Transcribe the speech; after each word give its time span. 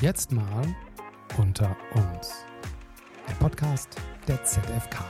Jetzt 0.00 0.30
mal 0.30 0.76
unter 1.38 1.76
uns. 1.92 2.32
Der 3.26 3.34
Podcast 3.34 4.00
der 4.28 4.44
ZFK. 4.44 5.04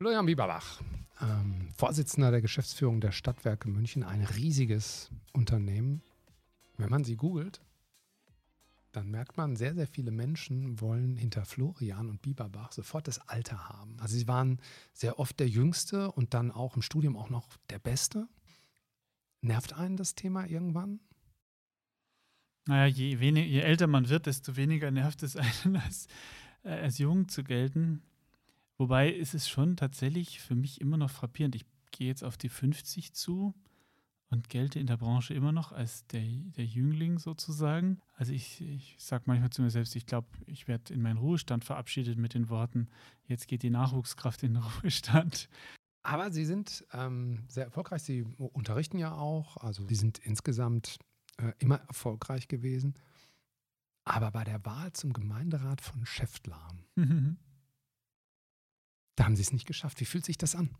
Florian 0.00 0.26
Bieberbach, 0.26 0.82
ähm, 1.20 1.68
Vorsitzender 1.76 2.32
der 2.32 2.42
Geschäftsführung 2.42 3.00
der 3.00 3.12
Stadtwerke 3.12 3.68
München, 3.68 4.02
ein 4.02 4.24
riesiges 4.24 5.12
Unternehmen. 5.32 6.02
Wenn 6.78 6.90
man 6.90 7.04
sie 7.04 7.14
googelt, 7.14 7.60
dann 8.90 9.12
merkt 9.12 9.36
man, 9.36 9.54
sehr, 9.54 9.76
sehr 9.76 9.86
viele 9.86 10.10
Menschen 10.10 10.80
wollen 10.80 11.14
hinter 11.14 11.44
Florian 11.44 12.10
und 12.10 12.22
Bieberbach 12.22 12.72
sofort 12.72 13.06
das 13.06 13.20
Alter 13.28 13.68
haben. 13.68 14.00
Also 14.00 14.16
sie 14.16 14.26
waren 14.26 14.58
sehr 14.92 15.20
oft 15.20 15.38
der 15.38 15.48
Jüngste 15.48 16.10
und 16.10 16.34
dann 16.34 16.50
auch 16.50 16.74
im 16.74 16.82
Studium 16.82 17.16
auch 17.16 17.30
noch 17.30 17.56
der 17.70 17.78
Beste. 17.78 18.26
Nervt 19.42 19.74
einen 19.74 19.96
das 19.96 20.16
Thema 20.16 20.44
irgendwann? 20.44 20.98
Naja, 22.66 22.86
je, 22.86 23.18
wenig, 23.18 23.50
je 23.50 23.60
älter 23.60 23.86
man 23.86 24.08
wird, 24.08 24.26
desto 24.26 24.56
weniger 24.56 24.90
nervt 24.90 25.22
es 25.22 25.36
einen, 25.36 25.76
als, 25.84 26.06
äh, 26.62 26.70
als 26.70 26.98
jung 26.98 27.28
zu 27.28 27.42
gelten. 27.42 28.02
Wobei 28.78 29.12
ist 29.12 29.34
es 29.34 29.48
schon 29.48 29.76
tatsächlich 29.76 30.40
für 30.40 30.54
mich 30.54 30.80
immer 30.80 30.96
noch 30.96 31.10
frappierend. 31.10 31.54
Ich 31.54 31.66
gehe 31.90 32.08
jetzt 32.08 32.24
auf 32.24 32.36
die 32.36 32.48
50 32.48 33.12
zu 33.12 33.54
und 34.32 34.48
gelte 34.48 34.80
in 34.80 34.86
der 34.86 34.96
Branche 34.96 35.34
immer 35.34 35.52
noch 35.52 35.72
als 35.72 36.06
der, 36.06 36.22
der 36.22 36.64
Jüngling 36.64 37.18
sozusagen. 37.18 38.00
Also 38.14 38.32
ich, 38.32 38.62
ich 38.62 38.96
sage 38.98 39.24
manchmal 39.26 39.50
zu 39.50 39.60
mir 39.60 39.70
selbst, 39.70 39.94
ich 39.94 40.06
glaube, 40.06 40.28
ich 40.46 40.68
werde 40.68 40.94
in 40.94 41.02
meinen 41.02 41.18
Ruhestand 41.18 41.64
verabschiedet 41.64 42.16
mit 42.16 42.32
den 42.32 42.48
Worten, 42.48 42.88
jetzt 43.26 43.46
geht 43.46 43.62
die 43.62 43.70
Nachwuchskraft 43.70 44.42
in 44.42 44.54
den 44.54 44.62
Ruhestand. 44.82 45.48
Aber 46.02 46.32
Sie 46.32 46.44
sind 46.44 46.84
ähm, 46.92 47.44
sehr 47.48 47.64
erfolgreich. 47.66 48.02
Sie 48.02 48.22
unterrichten 48.38 48.98
ja 48.98 49.14
auch. 49.14 49.58
Also 49.58 49.86
Sie 49.86 49.94
sind 49.94 50.18
insgesamt 50.18 50.98
äh, 51.38 51.52
immer 51.58 51.76
erfolgreich 51.88 52.48
gewesen. 52.48 52.94
Aber 54.04 54.30
bei 54.30 54.44
der 54.44 54.64
Wahl 54.64 54.92
zum 54.92 55.12
Gemeinderat 55.12 55.80
von 55.80 56.04
Schäftlarn, 56.04 56.84
da 59.16 59.24
haben 59.24 59.36
Sie 59.36 59.42
es 59.42 59.52
nicht 59.52 59.66
geschafft. 59.66 60.00
Wie 60.00 60.06
fühlt 60.06 60.24
sich 60.24 60.38
das 60.38 60.56
an? 60.56 60.76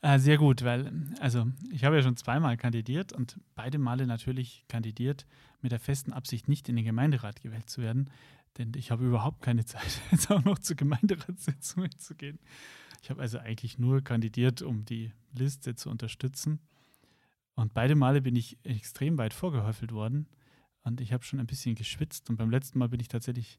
Äh, 0.00 0.18
sehr 0.18 0.38
gut, 0.38 0.62
weil, 0.62 0.90
also 1.20 1.46
ich 1.70 1.84
habe 1.84 1.96
ja 1.96 2.02
schon 2.02 2.16
zweimal 2.16 2.56
kandidiert 2.56 3.12
und 3.12 3.38
beide 3.54 3.78
Male 3.78 4.06
natürlich 4.06 4.64
kandidiert 4.68 5.26
mit 5.60 5.72
der 5.72 5.80
festen 5.80 6.12
Absicht, 6.12 6.48
nicht 6.48 6.68
in 6.68 6.76
den 6.76 6.84
Gemeinderat 6.84 7.42
gewählt 7.42 7.68
zu 7.68 7.82
werden, 7.82 8.10
denn 8.56 8.72
ich 8.74 8.90
habe 8.90 9.06
überhaupt 9.06 9.42
keine 9.42 9.64
Zeit, 9.64 10.00
jetzt 10.10 10.30
auch 10.30 10.44
noch 10.44 10.58
zur 10.58 10.76
Gemeinderatssitzung 10.76 11.90
zu 11.98 12.14
gehen. 12.14 12.38
Ich 13.02 13.10
habe 13.10 13.20
also 13.20 13.38
eigentlich 13.38 13.78
nur 13.78 14.02
kandidiert, 14.02 14.62
um 14.62 14.84
die 14.84 15.12
Liste 15.32 15.74
zu 15.74 15.90
unterstützen. 15.90 16.60
Und 17.56 17.74
beide 17.74 17.94
Male 17.94 18.22
bin 18.22 18.36
ich 18.36 18.58
extrem 18.62 19.18
weit 19.18 19.34
vorgehäufelt 19.34 19.90
worden 19.92 20.28
und 20.84 21.00
ich 21.00 21.12
habe 21.12 21.24
schon 21.24 21.40
ein 21.40 21.46
bisschen 21.46 21.74
geschwitzt. 21.74 22.30
Und 22.30 22.36
beim 22.36 22.50
letzten 22.50 22.78
Mal 22.78 22.90
bin 22.90 23.00
ich 23.00 23.08
tatsächlich 23.08 23.58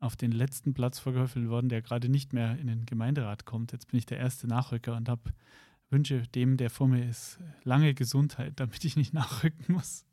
auf 0.00 0.16
den 0.16 0.32
letzten 0.32 0.74
Platz 0.74 0.98
vorgehäufelt 0.98 1.48
worden, 1.48 1.68
der 1.68 1.82
gerade 1.82 2.08
nicht 2.08 2.32
mehr 2.32 2.58
in 2.58 2.66
den 2.66 2.86
Gemeinderat 2.86 3.44
kommt. 3.44 3.72
Jetzt 3.72 3.88
bin 3.88 3.98
ich 3.98 4.06
der 4.06 4.18
erste 4.18 4.46
Nachrücker 4.46 4.96
und 4.96 5.08
habe 5.08 5.32
wünsche 5.90 6.22
dem, 6.28 6.56
der 6.56 6.70
vor 6.70 6.88
mir 6.88 7.08
ist, 7.08 7.38
lange 7.62 7.94
Gesundheit, 7.94 8.54
damit 8.56 8.84
ich 8.84 8.96
nicht 8.96 9.14
nachrücken 9.14 9.74
muss. 9.74 10.04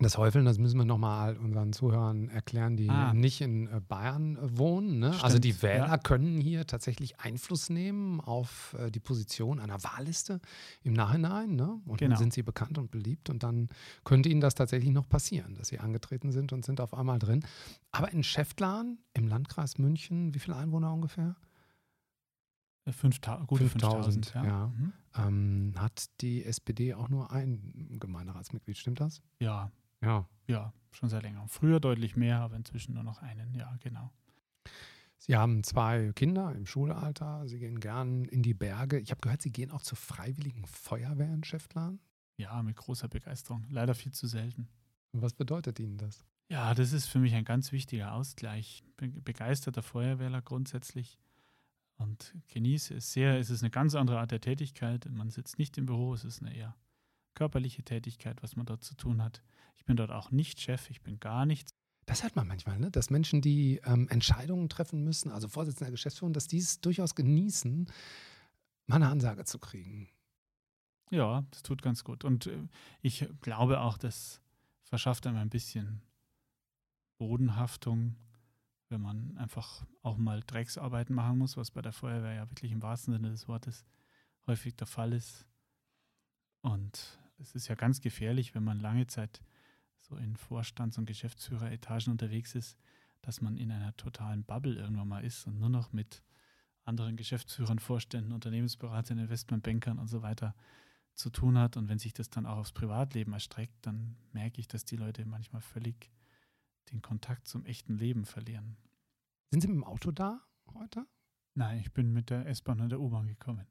Das 0.00 0.16
Häufeln, 0.16 0.44
das 0.44 0.58
müssen 0.58 0.78
wir 0.78 0.84
nochmal 0.84 1.36
unseren 1.36 1.72
Zuhörern 1.72 2.28
erklären, 2.28 2.76
die 2.76 2.88
ah. 2.88 3.12
nicht 3.12 3.40
in 3.40 3.66
äh, 3.66 3.80
Bayern 3.80 4.36
äh, 4.36 4.58
wohnen. 4.58 5.00
Ne? 5.00 5.12
Also 5.22 5.38
die 5.38 5.60
Wähler 5.60 5.88
ja. 5.88 5.98
können 5.98 6.40
hier 6.40 6.66
tatsächlich 6.66 7.18
Einfluss 7.18 7.68
nehmen 7.68 8.20
auf 8.20 8.76
äh, 8.78 8.90
die 8.90 9.00
Position 9.00 9.58
einer 9.58 9.82
Wahlliste 9.82 10.40
im 10.84 10.92
Nachhinein. 10.92 11.56
Ne? 11.56 11.80
Und 11.86 11.98
genau. 11.98 12.10
dann 12.10 12.18
sind 12.18 12.32
sie 12.32 12.42
bekannt 12.42 12.78
und 12.78 12.92
beliebt 12.92 13.28
und 13.28 13.42
dann 13.42 13.68
könnte 14.04 14.28
ihnen 14.28 14.40
das 14.40 14.54
tatsächlich 14.54 14.90
noch 14.92 15.08
passieren, 15.08 15.54
dass 15.56 15.68
sie 15.68 15.80
angetreten 15.80 16.30
sind 16.30 16.52
und 16.52 16.64
sind 16.64 16.80
auf 16.80 16.94
einmal 16.94 17.18
drin. 17.18 17.44
Aber 17.90 18.12
in 18.12 18.22
Schäftlarn 18.22 18.98
im 19.14 19.26
Landkreis 19.26 19.78
München, 19.78 20.32
wie 20.32 20.38
viele 20.38 20.56
Einwohner 20.56 20.92
ungefähr? 20.92 21.34
5000, 22.92 23.46
gute 23.46 23.68
5000, 23.68 24.34
ja. 24.34 24.44
ja. 24.44 24.66
Mhm. 24.68 24.92
Ähm, 25.16 25.72
hat 25.76 26.06
die 26.20 26.44
SPD 26.44 26.94
auch 26.94 27.08
nur 27.08 27.30
ein 27.32 27.96
Gemeinderatsmitglied, 27.98 28.78
stimmt 28.78 29.00
das? 29.00 29.20
Ja, 29.40 29.70
ja. 30.02 30.28
Ja, 30.46 30.72
schon 30.92 31.08
sehr 31.08 31.22
länger. 31.22 31.46
Früher 31.48 31.80
deutlich 31.80 32.16
mehr, 32.16 32.40
aber 32.40 32.56
inzwischen 32.56 32.94
nur 32.94 33.02
noch 33.02 33.22
einen, 33.22 33.54
ja, 33.54 33.76
genau. 33.80 34.10
Sie 35.18 35.36
haben 35.36 35.64
zwei 35.64 36.12
Kinder 36.14 36.54
im 36.54 36.64
Schulalter. 36.64 37.46
Sie 37.46 37.58
gehen 37.58 37.80
gern 37.80 38.24
in 38.24 38.42
die 38.42 38.54
Berge. 38.54 38.98
Ich 38.98 39.10
habe 39.10 39.20
gehört, 39.20 39.42
Sie 39.42 39.52
gehen 39.52 39.70
auch 39.72 39.82
zur 39.82 39.98
Freiwilligen 39.98 40.64
Feuerwehr 40.64 41.32
in 41.34 41.44
Schäftlarn. 41.44 41.98
Ja, 42.36 42.62
mit 42.62 42.76
großer 42.76 43.08
Begeisterung. 43.08 43.66
Leider 43.68 43.94
viel 43.94 44.12
zu 44.12 44.28
selten. 44.28 44.68
Was 45.12 45.34
bedeutet 45.34 45.80
Ihnen 45.80 45.98
das? 45.98 46.24
Ja, 46.48 46.72
das 46.72 46.92
ist 46.92 47.06
für 47.06 47.18
mich 47.18 47.34
ein 47.34 47.44
ganz 47.44 47.72
wichtiger 47.72 48.12
Ausgleich. 48.12 48.84
Ich 48.86 48.96
bin 48.96 49.22
begeisterter 49.22 49.82
Feuerwehrler 49.82 50.40
grundsätzlich 50.40 51.18
und 51.96 52.34
genieße 52.48 52.94
es 52.94 53.12
sehr. 53.12 53.38
Es 53.38 53.50
ist 53.50 53.62
eine 53.62 53.70
ganz 53.70 53.94
andere 53.94 54.20
Art 54.20 54.30
der 54.30 54.40
Tätigkeit. 54.40 55.06
Man 55.10 55.30
sitzt 55.30 55.58
nicht 55.58 55.76
im 55.76 55.86
Büro, 55.86 56.14
es 56.14 56.24
ist 56.24 56.40
eine 56.40 56.54
eher 56.54 56.76
körperliche 57.34 57.82
Tätigkeit, 57.82 58.42
was 58.42 58.56
man 58.56 58.66
dort 58.66 58.82
zu 58.82 58.94
tun 58.94 59.22
hat. 59.22 59.42
Ich 59.78 59.84
bin 59.84 59.96
dort 59.96 60.10
auch 60.10 60.30
nicht 60.30 60.60
Chef, 60.60 60.90
ich 60.90 61.02
bin 61.02 61.18
gar 61.18 61.46
nichts. 61.46 61.72
Das 62.04 62.22
hört 62.22 62.36
man 62.36 62.46
manchmal, 62.46 62.78
ne? 62.78 62.90
dass 62.90 63.10
Menschen, 63.10 63.42
die 63.42 63.80
ähm, 63.84 64.08
Entscheidungen 64.08 64.68
treffen 64.68 65.04
müssen, 65.04 65.30
also 65.30 65.48
Vorsitzender 65.48 65.86
der 65.86 65.92
Geschäftsführung, 65.92 66.32
dass 66.32 66.46
die 66.46 66.58
es 66.58 66.80
durchaus 66.80 67.14
genießen, 67.14 67.90
mal 68.86 68.96
eine 68.96 69.08
Ansage 69.08 69.44
zu 69.44 69.58
kriegen. 69.58 70.08
Ja, 71.10 71.44
das 71.50 71.62
tut 71.62 71.82
ganz 71.82 72.04
gut. 72.04 72.24
Und 72.24 72.46
äh, 72.46 72.68
ich 73.02 73.28
glaube 73.40 73.80
auch, 73.80 73.98
das 73.98 74.40
verschafft 74.82 75.26
einem 75.26 75.36
ein 75.36 75.50
bisschen 75.50 76.02
Bodenhaftung, 77.18 78.16
wenn 78.88 79.02
man 79.02 79.36
einfach 79.36 79.84
auch 80.02 80.16
mal 80.16 80.42
Drecksarbeiten 80.46 81.14
machen 81.14 81.38
muss, 81.38 81.56
was 81.56 81.70
bei 81.70 81.82
der 81.82 81.92
Feuerwehr 81.92 82.34
ja 82.34 82.50
wirklich 82.50 82.72
im 82.72 82.82
wahrsten 82.82 83.12
Sinne 83.12 83.30
des 83.30 83.48
Wortes 83.48 83.84
häufig 84.46 84.76
der 84.76 84.86
Fall 84.86 85.12
ist. 85.12 85.46
Und 86.62 87.18
es 87.38 87.54
ist 87.54 87.68
ja 87.68 87.74
ganz 87.74 88.00
gefährlich, 88.00 88.54
wenn 88.54 88.64
man 88.64 88.80
lange 88.80 89.06
Zeit 89.06 89.40
so 90.08 90.16
in 90.16 90.36
Vorstands- 90.36 90.98
und 90.98 91.06
Geschäftsführeretagen 91.06 92.10
unterwegs 92.12 92.54
ist, 92.54 92.78
dass 93.20 93.40
man 93.40 93.56
in 93.56 93.70
einer 93.70 93.96
totalen 93.96 94.44
Bubble 94.44 94.74
irgendwann 94.74 95.08
mal 95.08 95.24
ist 95.24 95.46
und 95.46 95.58
nur 95.58 95.68
noch 95.68 95.92
mit 95.92 96.22
anderen 96.84 97.16
Geschäftsführern, 97.16 97.78
Vorständen, 97.78 98.32
Unternehmensberatern, 98.32 99.18
Investmentbankern 99.18 99.98
und 99.98 100.08
so 100.08 100.22
weiter 100.22 100.54
zu 101.14 101.30
tun 101.30 101.58
hat. 101.58 101.76
Und 101.76 101.88
wenn 101.88 101.98
sich 101.98 102.14
das 102.14 102.30
dann 102.30 102.46
auch 102.46 102.56
aufs 102.56 102.72
Privatleben 102.72 103.32
erstreckt, 103.32 103.74
dann 103.82 104.16
merke 104.32 104.60
ich, 104.60 104.68
dass 104.68 104.84
die 104.84 104.96
Leute 104.96 105.26
manchmal 105.26 105.60
völlig 105.60 106.10
den 106.90 107.02
Kontakt 107.02 107.46
zum 107.46 107.66
echten 107.66 107.98
Leben 107.98 108.24
verlieren. 108.24 108.78
Sind 109.50 109.60
Sie 109.60 109.68
mit 109.68 109.76
dem 109.76 109.84
Auto 109.84 110.10
da 110.10 110.40
heute? 110.72 111.06
Nein, 111.54 111.80
ich 111.80 111.92
bin 111.92 112.12
mit 112.12 112.30
der 112.30 112.46
S-Bahn 112.46 112.80
und 112.80 112.90
der 112.90 113.00
U-Bahn 113.00 113.26
gekommen. 113.26 113.66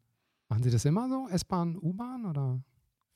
Machen 0.50 0.64
Sie 0.64 0.70
das 0.70 0.86
immer 0.86 1.10
so? 1.10 1.28
S-Bahn, 1.30 1.76
U-Bahn 1.78 2.26
oder? 2.26 2.64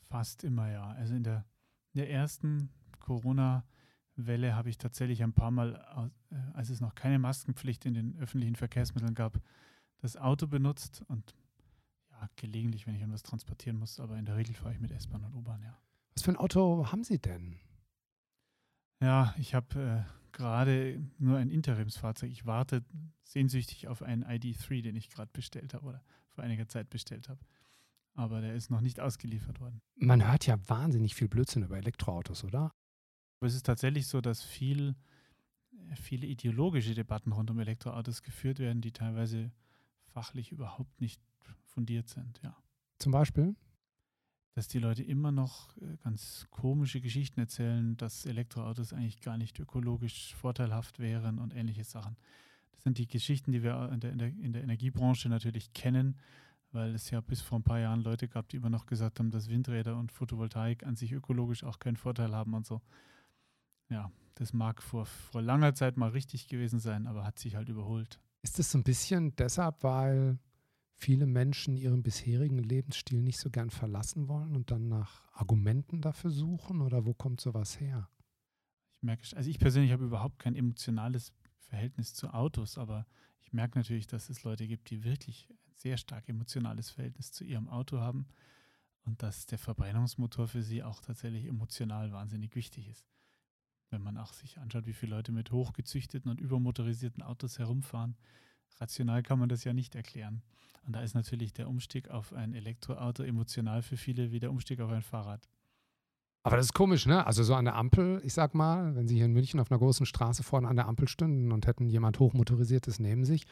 Fast 0.08 0.44
immer, 0.44 0.70
ja. 0.72 0.90
Also 0.92 1.14
in 1.14 1.24
der, 1.24 1.46
in 1.94 2.00
der 2.00 2.10
ersten 2.10 2.70
Corona-Welle 3.00 4.56
habe 4.56 4.70
ich 4.70 4.78
tatsächlich 4.78 5.24
ein 5.24 5.34
paar 5.34 5.52
Mal, 5.52 6.12
äh, 6.32 6.36
als 6.54 6.70
es 6.70 6.82
noch 6.82 6.96
keine 6.96 7.20
Maskenpflicht 7.20 7.86
in 7.86 7.94
den 7.94 8.18
öffentlichen 8.18 8.56
Verkehrsmitteln 8.56 9.14
gab, 9.14 9.40
das 9.98 10.18
Auto 10.18 10.48
benutzt 10.48 11.04
und 11.08 11.36
ja, 12.12 12.30
gelegentlich, 12.36 12.88
wenn 12.88 12.96
ich 12.96 13.02
irgendwas 13.02 13.24
transportieren 13.24 13.78
muss, 13.78 14.00
aber 14.00 14.18
in 14.18 14.26
der 14.26 14.36
Regel 14.36 14.54
fahre 14.54 14.74
ich 14.74 14.80
mit 14.80 14.92
S-Bahn 14.92 15.24
und 15.24 15.34
U-Bahn, 15.34 15.62
ja. 15.64 15.78
Was 16.14 16.24
für 16.24 16.32
ein 16.32 16.38
Auto 16.38 16.92
haben 16.92 17.04
Sie 17.04 17.20
denn? 17.20 17.60
Ja, 19.00 19.34
ich 19.38 19.56
habe 19.56 20.06
äh, 20.06 20.32
gerade 20.32 21.02
nur 21.18 21.38
ein 21.38 21.50
Interimsfahrzeug. 21.50 22.30
Ich 22.32 22.46
warte 22.46 22.84
sehnsüchtig 23.24 23.88
auf 23.88 24.04
einen 24.04 24.24
ID3, 24.24 24.82
den 24.82 24.96
ich 24.96 25.10
gerade 25.10 25.32
bestellt 25.34 25.74
habe 25.74 25.86
oder 25.86 26.04
vor 26.30 26.44
einiger 26.44 26.68
Zeit 26.68 26.90
bestellt 26.90 27.30
habe 27.30 27.40
aber 28.16 28.42
der 28.42 28.56
ist 28.56 28.70
noch 28.70 28.82
nicht 28.82 29.00
ausgeliefert 29.00 29.60
worden. 29.60 29.82
Man 29.96 30.28
hört 30.28 30.46
ja 30.46 30.58
wahnsinnig 30.68 31.16
viel 31.16 31.28
Blödsinn 31.28 31.64
über 31.64 31.78
Elektroautos, 31.78 32.44
oder? 32.44 32.74
Aber 33.42 33.48
es 33.48 33.56
ist 33.56 33.66
tatsächlich 33.66 34.06
so, 34.06 34.22
dass 34.22 34.44
viel, 34.44 34.94
äh, 35.90 35.96
viele 35.96 36.28
ideologische 36.28 36.94
Debatten 36.94 37.32
rund 37.32 37.50
um 37.50 37.60
Elektroautos 37.60 38.22
geführt 38.22 38.60
werden, 38.60 38.82
die 38.82 38.92
teilweise 38.92 39.52
fachlich 40.14 40.52
überhaupt 40.52 41.02
nicht 41.02 41.20
fundiert 41.66 42.08
sind, 42.08 42.40
ja. 42.44 42.56
Zum 43.00 43.12
Beispiel? 43.12 43.56
Dass 44.54 44.68
die 44.68 44.78
Leute 44.78 45.02
immer 45.02 45.32
noch 45.32 45.76
äh, 45.78 45.98
ganz 46.04 46.46
komische 46.52 47.02
Geschichten 47.02 47.40
erzählen, 47.40 47.98
dass 47.98 48.28
Elektroautos 48.28 48.94
eigentlich 48.94 49.22
gar 49.22 49.40
nicht 49.40 49.58
ökologisch 49.58 50.36
vorteilhaft 50.36 51.00
wären 51.00 51.40
und 51.40 51.56
ähnliche 51.56 51.84
Sachen. 51.84 52.18
Das 52.74 52.84
sind 52.84 53.00
die 53.00 53.08
Geschichten, 53.08 53.52
die 53.52 53.64
wir 53.64 53.90
in 53.92 54.02
der, 54.02 54.12
in 54.12 54.20
der, 54.20 54.28
in 54.28 54.54
der 54.54 54.62
Energiebranche 54.62 55.30
natürlich 55.30 55.74
kennen, 55.74 56.16
weil 56.74 56.94
es 56.94 57.10
ja 57.10 57.22
bis 57.22 57.42
vor 57.42 57.58
ein 57.58 57.64
paar 57.64 57.80
Jahren 57.80 58.04
Leute 58.04 58.28
gab, 58.28 58.50
die 58.50 58.58
immer 58.58 58.70
noch 58.70 58.86
gesagt 58.86 59.18
haben, 59.18 59.32
dass 59.32 59.50
Windräder 59.50 59.98
und 59.98 60.12
Photovoltaik 60.12 60.86
an 60.86 60.96
sich 60.96 61.12
ökologisch 61.12 61.64
auch 61.64 61.80
keinen 61.80 61.98
Vorteil 61.98 62.36
haben 62.36 62.54
und 62.54 62.68
so. 62.68 62.82
Ja, 63.92 64.10
das 64.36 64.54
mag 64.54 64.82
vor, 64.82 65.06
vor 65.06 65.42
langer 65.42 65.76
Zeit 65.76 65.98
mal 65.98 66.10
richtig 66.10 66.48
gewesen 66.48 66.80
sein, 66.80 67.08
aber 67.08 67.26
hat 67.26 67.38
sich 67.38 67.56
halt 67.56 67.68
überholt. 67.68 68.20
Ist 68.42 68.58
das 68.58 68.72
so 68.72 68.78
ein 68.78 68.84
bisschen 68.84 69.36
deshalb, 69.36 69.84
weil 69.84 70.40
viele 70.96 71.26
Menschen 71.26 71.76
ihren 71.76 72.02
bisherigen 72.02 72.58
Lebensstil 72.58 73.22
nicht 73.22 73.38
so 73.38 73.50
gern 73.50 73.70
verlassen 73.70 74.30
wollen 74.30 74.56
und 74.56 74.72
dann 74.72 74.88
nach 74.88 75.30
Argumenten 75.34 76.02
dafür 76.02 76.32
suchen 76.32 76.82
oder 76.82 77.06
wo 77.06 77.14
kommt 77.14 77.42
sowas 77.42 77.80
her? 77.80 78.10
Ich 78.98 79.04
merke, 79.04 79.36
also 79.36 79.50
ich 79.50 79.60
persönlich 79.60 79.92
habe 79.92 80.06
überhaupt 80.06 80.40
kein 80.40 80.56
emotionales 80.56 81.34
Verhältnis 81.60 82.14
zu 82.14 82.34
Autos, 82.34 82.78
aber 82.78 83.06
ich 83.42 83.52
merke 83.52 83.78
natürlich, 83.78 84.08
dass 84.08 84.30
es 84.30 84.44
Leute 84.44 84.68
gibt, 84.68 84.90
die 84.90 85.04
wirklich 85.04 85.50
ein 85.50 85.74
sehr 85.76 85.98
stark 85.98 86.30
emotionales 86.30 86.90
Verhältnis 86.90 87.32
zu 87.32 87.44
ihrem 87.44 87.68
Auto 87.68 88.00
haben 88.00 88.28
und 89.04 89.22
dass 89.22 89.48
der 89.48 89.58
Verbrennungsmotor 89.58 90.48
für 90.48 90.62
sie 90.62 90.82
auch 90.82 91.02
tatsächlich 91.02 91.46
emotional 91.46 92.12
wahnsinnig 92.14 92.56
wichtig 92.56 92.88
ist. 92.88 93.12
Wenn 93.92 94.02
man 94.02 94.18
auch 94.18 94.34
sich 94.34 94.58
anschaut, 94.58 94.86
wie 94.88 94.94
viele 94.94 95.16
Leute 95.16 95.32
mit 95.32 95.52
hochgezüchteten 95.52 96.32
und 96.32 96.40
übermotorisierten 96.40 97.22
Autos 97.22 97.60
herumfahren, 97.60 98.16
rational 98.80 99.22
kann 99.22 99.38
man 99.38 99.50
das 99.50 99.66
ja 99.66 99.74
nicht 99.74 99.96
erklären. 99.96 100.42
Und 100.84 100.96
da 100.96 101.02
ist 101.02 101.14
natürlich 101.14 101.54
der 101.54 101.68
Umstieg 101.68 102.10
auf 102.10 102.34
ein 102.34 102.54
Elektroauto 102.54 103.24
emotional 103.24 103.82
für 103.82 103.98
viele 103.98 104.32
wie 104.32 104.40
der 104.40 104.50
Umstieg 104.50 104.80
auf 104.80 104.90
ein 104.92 105.02
Fahrrad. 105.02 105.48
Aber 106.44 106.56
das 106.58 106.68
ist 106.68 106.74
komisch, 106.74 107.06
ne? 107.06 107.28
Also 107.28 107.44
so 107.44 107.54
an 107.54 107.66
der 107.66 107.76
Ampel, 107.76 108.20
ich 108.24 108.34
sag 108.34 108.56
mal, 108.56 108.96
wenn 108.96 109.08
Sie 109.08 109.16
hier 109.16 109.26
in 109.26 109.34
München 109.34 109.60
auf 109.60 109.70
einer 109.70 109.78
großen 109.78 110.08
Straße 110.08 110.42
vorne 110.42 110.68
an 110.68 110.76
der 110.76 110.88
Ampel 110.88 111.08
stünden 111.08 111.52
und 111.52 111.68
hätten 111.68 111.88
jemand 111.88 112.18
hochmotorisiertes 112.18 112.98
neben 113.00 113.26
sich, 113.26 113.46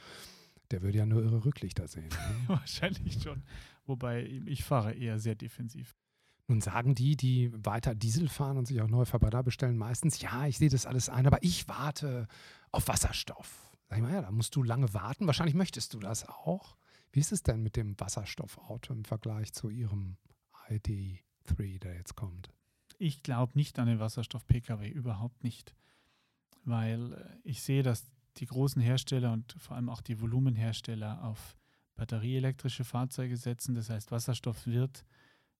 der 0.71 0.81
würde 0.81 0.97
ja 0.97 1.05
nur 1.05 1.21
ihre 1.21 1.45
Rücklichter 1.45 1.87
sehen. 1.87 2.09
Ne? 2.09 2.35
Wahrscheinlich 2.47 3.21
schon. 3.21 3.43
Wobei 3.85 4.23
ich 4.45 4.63
fahre 4.63 4.93
eher 4.93 5.19
sehr 5.19 5.35
defensiv. 5.35 5.95
Nun 6.49 6.61
sagen 6.61 6.95
die, 6.95 7.15
die 7.15 7.51
weiter 7.63 7.93
Diesel 7.93 8.27
fahren 8.27 8.57
und 8.57 8.65
sich 8.65 8.81
auch 8.81 8.87
neue 8.87 9.05
Verbrenner 9.05 9.43
bestellen, 9.43 9.77
meistens, 9.77 10.19
ja, 10.19 10.47
ich 10.47 10.57
sehe 10.57 10.69
das 10.69 10.87
alles 10.87 11.07
ein, 11.07 11.27
aber 11.27 11.43
ich 11.43 11.67
warte 11.67 12.27
auf 12.71 12.87
Wasserstoff. 12.87 13.71
Sag 13.87 13.99
ich 13.99 14.03
mal, 14.03 14.13
ja, 14.13 14.21
da 14.23 14.31
musst 14.31 14.55
du 14.55 14.63
lange 14.63 14.91
warten. 14.95 15.27
Wahrscheinlich 15.27 15.53
möchtest 15.53 15.93
du 15.93 15.99
das 15.99 16.27
auch. 16.27 16.75
Wie 17.11 17.19
ist 17.19 17.31
es 17.31 17.43
denn 17.43 17.61
mit 17.61 17.75
dem 17.75 17.99
Wasserstoffauto 17.99 18.93
im 18.93 19.05
Vergleich 19.05 19.53
zu 19.53 19.69
Ihrem 19.69 20.17
ID3, 20.69 21.79
der 21.79 21.95
jetzt 21.95 22.15
kommt? 22.15 22.49
Ich 22.97 23.21
glaube 23.21 23.53
nicht 23.55 23.77
an 23.77 23.87
den 23.87 23.99
Wasserstoff-Pkw, 23.99 24.89
überhaupt 24.89 25.43
nicht. 25.43 25.75
Weil 26.65 27.13
äh, 27.13 27.25
ich 27.43 27.61
sehe, 27.61 27.83
dass 27.83 28.05
die 28.37 28.47
großen 28.47 28.81
Hersteller 28.81 29.33
und 29.33 29.55
vor 29.59 29.75
allem 29.75 29.89
auch 29.89 30.01
die 30.01 30.19
Volumenhersteller 30.19 31.23
auf 31.23 31.55
batterieelektrische 31.95 32.83
Fahrzeuge 32.83 33.37
setzen. 33.37 33.75
Das 33.75 33.91
heißt, 33.91 34.11
Wasserstoff 34.11 34.65
wird, 34.65 35.05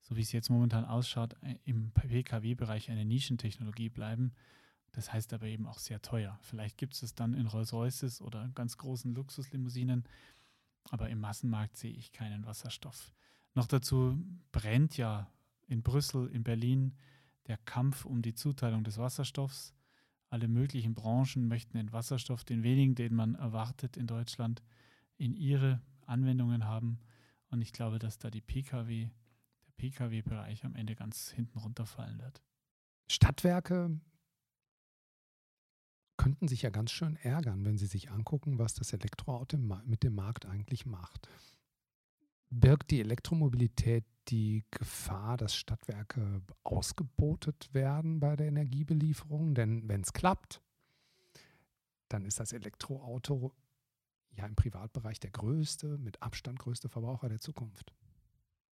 so 0.02 0.16
wie 0.16 0.22
es 0.22 0.32
jetzt 0.32 0.50
momentan 0.50 0.86
ausschaut, 0.86 1.36
äh, 1.44 1.56
im 1.66 1.92
Pkw-Bereich 1.92 2.90
eine 2.90 3.06
Nischentechnologie 3.06 3.90
bleiben. 3.90 4.34
Das 4.92 5.14
heißt 5.14 5.34
aber 5.34 5.46
eben 5.46 5.68
auch 5.68 5.78
sehr 5.78 6.02
teuer. 6.02 6.40
Vielleicht 6.42 6.78
gibt 6.78 6.96
es 6.96 7.04
es 7.04 7.14
dann 7.14 7.34
in 7.34 7.48
Rolls-Royces 7.48 8.22
oder 8.22 8.50
ganz 8.56 8.78
großen 8.78 9.14
Luxuslimousinen, 9.14 10.04
aber 10.90 11.10
im 11.10 11.20
Massenmarkt 11.20 11.78
sehe 11.78 11.94
ich 11.94 12.12
keinen 12.12 12.46
Wasserstoff. 12.46 13.14
Noch 13.54 13.68
dazu 13.68 14.18
brennt 14.52 14.98
ja 14.98 15.32
in 15.68 15.84
Brüssel, 15.84 16.28
in 16.28 16.44
Berlin 16.44 16.96
der 17.48 17.58
Kampf 17.58 18.06
um 18.06 18.22
die 18.22 18.34
Zuteilung 18.34 18.84
des 18.84 18.98
Wasserstoffs. 18.98 19.74
Alle 20.30 20.48
möglichen 20.48 20.94
Branchen 20.94 21.48
möchten 21.48 21.78
den 21.78 21.92
Wasserstoff, 21.92 22.44
den 22.44 22.64
wenigen, 22.64 22.96
den 22.96 23.16
man 23.16 23.36
erwartet 23.36 23.98
in 23.98 24.08
Deutschland, 24.08 24.62
in 25.18 25.36
ihre 25.36 25.82
Anwendungen 26.06 26.66
haben. 26.66 27.00
Und 27.50 27.62
ich 27.62 27.74
glaube, 27.74 27.98
dass 27.98 28.20
da 28.20 28.30
die 28.30 28.42
Pkw, 28.42 29.10
Pkw-Bereich 29.80 30.66
am 30.66 30.76
Ende 30.76 30.96
ganz 30.96 31.32
hinten 31.32 31.58
runterfallen 31.58 32.20
wird. 32.20 32.42
Stadtwerke 33.10 34.00
könnten 36.18 36.50
sich 36.50 36.64
ja 36.64 36.70
ganz 36.70 36.92
schön 36.92 37.16
ärgern, 37.16 37.64
wenn 37.64 37.78
sie 37.78 37.86
sich 37.86 38.12
angucken, 38.12 38.60
was 38.60 38.74
das 38.74 38.92
Elektroauto 38.92 39.58
mit 39.58 40.04
dem 40.04 40.16
Markt 40.16 40.46
eigentlich 40.46 40.86
macht. 40.86 41.30
Birgt 42.50 42.92
die 42.92 43.00
Elektromobilität 43.00 44.06
die 44.28 44.66
Gefahr, 44.70 45.38
dass 45.38 45.56
Stadtwerke 45.56 46.42
ausgebotet 46.64 47.74
werden 47.74 48.20
bei 48.20 48.36
der 48.36 48.48
Energiebelieferung? 48.48 49.56
Denn 49.56 49.88
wenn 49.88 50.02
es 50.02 50.12
klappt, 50.12 50.62
dann 52.10 52.26
ist 52.26 52.40
das 52.40 52.52
Elektroauto 52.52 53.56
ja 54.32 54.46
im 54.46 54.56
Privatbereich 54.56 55.20
der 55.20 55.32
größte, 55.32 55.98
mit 56.00 56.22
Abstand 56.22 56.60
größte 56.60 56.90
Verbraucher 56.90 57.30
der 57.30 57.40
Zukunft. 57.40 57.94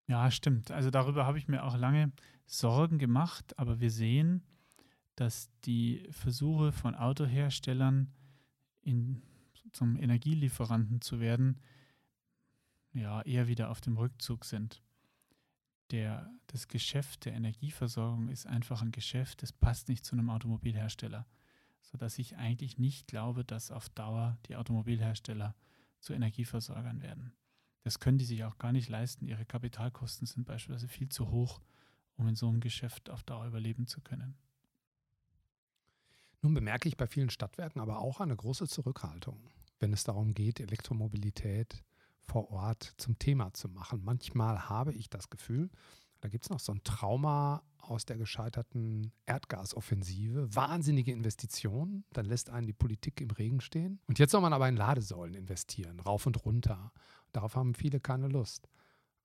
Ja, 0.08 0.32
stimmt. 0.32 0.72
Also 0.72 0.90
darüber 0.90 1.26
habe 1.26 1.38
ich 1.38 1.48
mir 1.48 1.64
auch 1.64 1.78
lange 1.78 2.12
Sorgen 2.46 2.98
gemacht, 2.98 3.58
aber 3.60 3.80
wir 3.80 3.92
sehen, 3.92 4.44
dass 5.16 5.50
die 5.66 6.08
Versuche 6.12 6.72
von 6.72 6.96
Autoherstellern 6.96 8.14
in, 8.82 9.22
zum 9.74 9.98
Energielieferanten 9.98 11.02
zu 11.02 11.20
werden, 11.20 11.60
ja, 12.94 13.22
eher 13.22 13.48
wieder 13.48 13.70
auf 13.70 13.82
dem 13.82 13.98
Rückzug 13.98 14.46
sind 14.46 14.82
der, 15.92 16.30
das 16.48 16.68
Geschäft 16.68 17.26
der 17.26 17.34
Energieversorgung 17.34 18.30
ist 18.30 18.46
einfach 18.46 18.82
ein 18.82 18.92
Geschäft, 18.92 19.42
das 19.42 19.54
passt 19.54 19.90
nicht 19.90 20.06
zu 20.06 20.16
einem 20.16 20.30
Automobilhersteller, 20.30 21.26
sodass 21.82 22.20
ich 22.20 22.36
eigentlich 22.38 22.78
nicht 22.78 23.08
glaube, 23.08 23.46
dass 23.46 23.72
auf 23.72 23.90
Dauer 23.90 24.38
die 24.48 24.56
Automobilhersteller 24.56 25.56
zu 26.00 26.14
Energieversorgern 26.14 27.02
werden. 27.02 27.34
Das 27.88 28.02
können 28.02 28.18
die 28.18 28.26
sich 28.26 28.44
auch 28.44 28.58
gar 28.58 28.74
nicht 28.74 28.90
leisten. 28.90 29.30
Ihre 29.30 29.46
Kapitalkosten 29.46 30.28
sind 30.28 30.44
beispielsweise 30.44 30.90
viel 30.90 31.08
zu 31.08 31.32
hoch, 31.32 31.62
um 32.18 32.28
in 32.28 32.36
so 32.36 32.50
einem 32.50 32.60
Geschäft 32.60 33.10
auf 33.10 33.24
Dauer 33.24 33.48
überleben 33.48 33.88
zu 33.88 34.02
können. 34.02 34.36
Nun 36.42 36.54
bemerke 36.54 36.90
ich 36.90 36.98
bei 36.98 37.08
vielen 37.08 37.30
Stadtwerken 37.30 37.80
aber 37.80 38.00
auch 38.00 38.20
eine 38.20 38.36
große 38.36 38.68
Zurückhaltung, 38.68 39.40
wenn 39.80 39.94
es 39.94 40.04
darum 40.04 40.34
geht, 40.34 40.60
Elektromobilität 40.60 41.82
vor 42.20 42.52
Ort 42.52 42.94
zum 42.98 43.20
Thema 43.20 43.54
zu 43.54 43.70
machen. 43.70 44.04
Manchmal 44.04 44.68
habe 44.68 44.92
ich 44.92 45.10
das 45.10 45.30
Gefühl, 45.30 45.70
da 46.20 46.28
gibt 46.28 46.44
es 46.44 46.50
noch 46.50 46.60
so 46.60 46.74
ein 46.74 46.84
Trauma 46.84 47.64
aus 47.78 48.06
der 48.06 48.18
gescheiterten 48.18 49.14
Erdgasoffensive, 49.26 50.54
wahnsinnige 50.54 51.14
Investitionen, 51.14 52.04
dann 52.12 52.26
lässt 52.26 52.50
einen 52.50 52.68
die 52.68 52.74
Politik 52.74 53.22
im 53.22 53.32
Regen 53.32 53.62
stehen. 53.62 54.02
Und 54.08 54.20
jetzt 54.20 54.32
soll 54.32 54.42
man 54.42 54.52
aber 54.52 54.68
in 54.68 54.76
Ladesäulen 54.76 55.36
investieren, 55.36 56.02
rauf 56.02 56.26
und 56.26 56.44
runter. 56.44 56.92
Darauf 57.32 57.56
haben 57.56 57.74
viele 57.74 58.00
keine 58.00 58.28
Lust. 58.28 58.70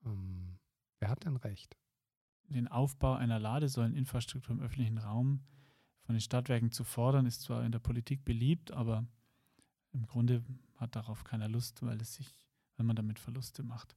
Ähm, 0.04 0.58
wer 0.98 1.08
hat 1.08 1.24
denn 1.24 1.36
recht? 1.36 1.76
Den 2.48 2.68
Aufbau 2.68 3.14
einer 3.14 3.38
Ladesäuleninfrastruktur 3.38 4.54
im 4.56 4.62
öffentlichen 4.62 4.98
Raum 4.98 5.44
von 6.02 6.14
den 6.14 6.20
Stadtwerken 6.20 6.72
zu 6.72 6.84
fordern, 6.84 7.26
ist 7.26 7.42
zwar 7.42 7.64
in 7.64 7.72
der 7.72 7.78
Politik 7.78 8.24
beliebt, 8.24 8.72
aber 8.72 9.06
im 9.92 10.06
Grunde 10.06 10.44
hat 10.76 10.96
darauf 10.96 11.24
keiner 11.24 11.48
Lust, 11.48 11.82
weil 11.82 12.00
es 12.00 12.14
sich 12.14 12.42
wenn 12.76 12.86
man 12.86 12.96
damit 12.96 13.18
Verluste 13.18 13.62
macht. 13.62 13.96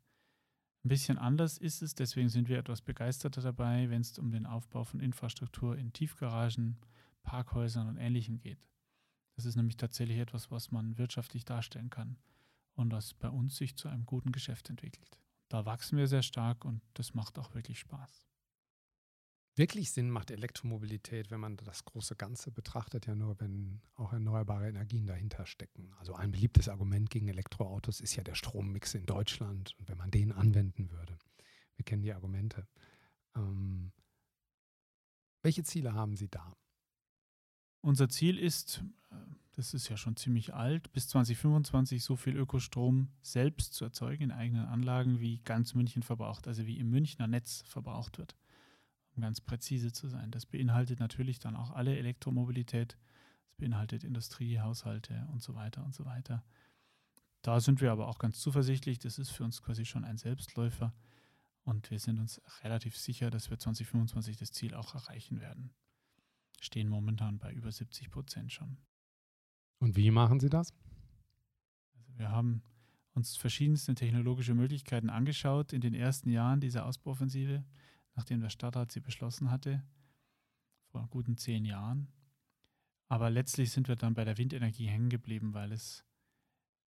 Ein 0.84 0.90
bisschen 0.90 1.18
anders 1.18 1.58
ist 1.58 1.82
es, 1.82 1.96
deswegen 1.96 2.30
sind 2.30 2.48
wir 2.48 2.60
etwas 2.60 2.82
begeisterter 2.82 3.42
dabei, 3.42 3.90
wenn 3.90 4.02
es 4.02 4.20
um 4.20 4.32
den 4.32 4.46
Aufbau 4.46 4.84
von 4.84 5.00
Infrastruktur 5.00 5.76
in 5.76 5.94
Tiefgaragen, 5.94 6.78
Parkhäusern 7.24 7.88
und 7.88 7.98
Ähnlichem 7.98 8.38
geht. 8.38 8.70
Das 9.36 9.46
ist 9.46 9.56
nämlich 9.56 9.78
tatsächlich 9.78 10.20
etwas, 10.20 10.52
was 10.52 10.72
man 10.72 10.98
wirtschaftlich 10.98 11.44
darstellen 11.46 11.90
kann 11.90 12.18
und 12.76 12.92
das 12.92 13.14
bei 13.14 13.30
uns 13.30 13.58
sich 13.58 13.76
zu 13.76 13.88
einem 13.88 14.06
guten 14.06 14.32
Geschäft 14.32 14.70
entwickelt. 14.70 15.20
Da 15.50 15.66
wachsen 15.66 15.98
wir 15.98 16.08
sehr 16.08 16.24
stark 16.24 16.66
und 16.66 16.82
das 16.94 17.14
macht 17.14 17.40
auch 17.40 17.54
wirklich 17.54 17.80
Spaß 17.80 18.26
wirklich 19.56 19.92
Sinn 19.92 20.10
macht 20.10 20.32
Elektromobilität, 20.32 21.32
wenn 21.32 21.40
man 21.40 21.58
das 21.58 21.86
große 21.86 22.16
Ganze 22.16 22.52
betrachtet, 22.52 23.08
ja 23.08 23.16
nur, 23.16 23.40
wenn 23.40 23.82
auch 23.96 24.12
erneuerbare 24.14 24.68
Energien 24.68 25.08
dahinter 25.08 25.46
stecken. 25.46 25.94
Also 25.98 26.14
ein 26.14 26.32
beliebtes 26.32 26.70
Argument 26.70 27.10
gegen 27.10 27.28
Elektroautos 27.28 28.02
ist 28.02 28.16
ja 28.16 28.24
der 28.24 28.36
Strommix 28.36 28.94
in 28.94 29.06
Deutschland 29.06 29.74
und 29.80 29.88
wenn 29.88 29.98
man 29.98 30.12
den 30.12 30.32
anwenden 30.32 30.92
würde. 30.92 31.18
Wir 31.76 31.86
kennen 31.86 32.04
die 32.04 32.14
Argumente. 32.14 32.68
Ähm, 33.36 33.92
welche 35.42 35.64
Ziele 35.64 35.94
haben 35.94 36.16
Sie 36.16 36.30
da? 36.30 36.54
Unser 37.86 38.10
Ziel 38.10 38.40
ist, 38.40 38.84
äh, 39.12 39.16
das 39.54 39.74
ist 39.74 39.90
ja 39.90 39.98
schon 39.98 40.16
ziemlich 40.16 40.54
alt, 40.54 40.92
bis 40.92 41.08
2025 41.08 42.04
so 42.04 42.16
viel 42.16 42.36
Ökostrom 42.36 43.10
selbst 43.22 43.74
zu 43.74 43.86
erzeugen 43.86 44.24
in 44.24 44.32
eigenen 44.32 44.66
Anlagen, 44.66 45.20
wie 45.20 45.40
ganz 45.40 45.74
München 45.74 46.04
verbraucht, 46.04 46.48
also 46.48 46.66
wie 46.66 46.80
im 46.80 46.90
Münchner 46.90 47.28
Netz 47.28 47.64
verbraucht 47.68 48.18
wird 48.18 48.36
um 49.16 49.22
ganz 49.22 49.42
präzise 49.42 49.92
zu 49.92 50.08
sein. 50.08 50.32
Das 50.32 50.46
beinhaltet 50.46 51.00
natürlich 51.00 51.40
dann 51.40 51.56
auch 51.56 51.72
alle 51.72 51.98
Elektromobilität. 51.98 52.98
Das 53.46 53.56
beinhaltet 53.56 54.04
Industrie, 54.04 54.60
Haushalte 54.60 55.28
und 55.32 55.42
so 55.42 55.56
weiter 55.56 55.84
und 55.84 55.94
so 55.94 56.06
weiter. 56.06 56.44
Da 57.42 57.60
sind 57.60 57.82
wir 57.82 57.92
aber 57.92 58.08
auch 58.08 58.20
ganz 58.20 58.40
zuversichtlich. 58.40 59.00
Das 59.00 59.20
ist 59.20 59.30
für 59.30 59.44
uns 59.44 59.62
quasi 59.62 59.86
schon 59.86 60.04
ein 60.04 60.18
Selbstläufer. 60.18 60.94
Und 61.64 61.90
wir 61.92 62.00
sind 62.00 62.20
uns 62.20 62.42
relativ 62.64 62.98
sicher, 62.98 63.30
dass 63.32 63.50
wir 63.50 63.58
2025 63.58 64.38
das 64.38 64.52
Ziel 64.52 64.76
auch 64.76 64.94
erreichen 64.96 65.40
werden. 65.40 65.72
Stehen 66.60 66.90
momentan 66.90 67.38
bei 67.38 67.52
über 67.52 67.72
70 67.72 68.10
Prozent 68.10 68.52
schon. 68.52 68.78
Und 69.80 69.96
wie 69.96 70.12
machen 70.12 70.40
Sie 70.40 70.50
das? 70.50 70.74
Also 71.96 72.18
wir 72.18 72.32
haben 72.32 72.64
uns 73.14 73.36
verschiedenste 73.38 73.96
technologische 73.96 74.54
Möglichkeiten 74.54 75.10
angeschaut 75.10 75.74
in 75.74 75.82
den 75.82 75.94
ersten 75.94 76.30
Jahren 76.30 76.60
dieser 76.60 76.86
Ausbauoffensive 76.86 77.64
nachdem 78.16 78.42
der 78.42 78.50
Stadtrat 78.50 78.92
sie 78.92 79.02
beschlossen 79.02 79.52
hatte, 79.52 79.84
vor 80.88 81.08
guten 81.10 81.38
zehn 81.38 81.66
Jahren. 81.66 82.08
Aber 83.08 83.30
letztlich 83.30 83.72
sind 83.72 83.88
wir 83.88 83.96
dann 83.96 84.16
bei 84.16 84.26
der 84.26 84.38
Windenergie 84.38 84.88
hängen 84.88 85.10
geblieben, 85.10 85.54
weil 85.54 85.72
es 85.72 86.04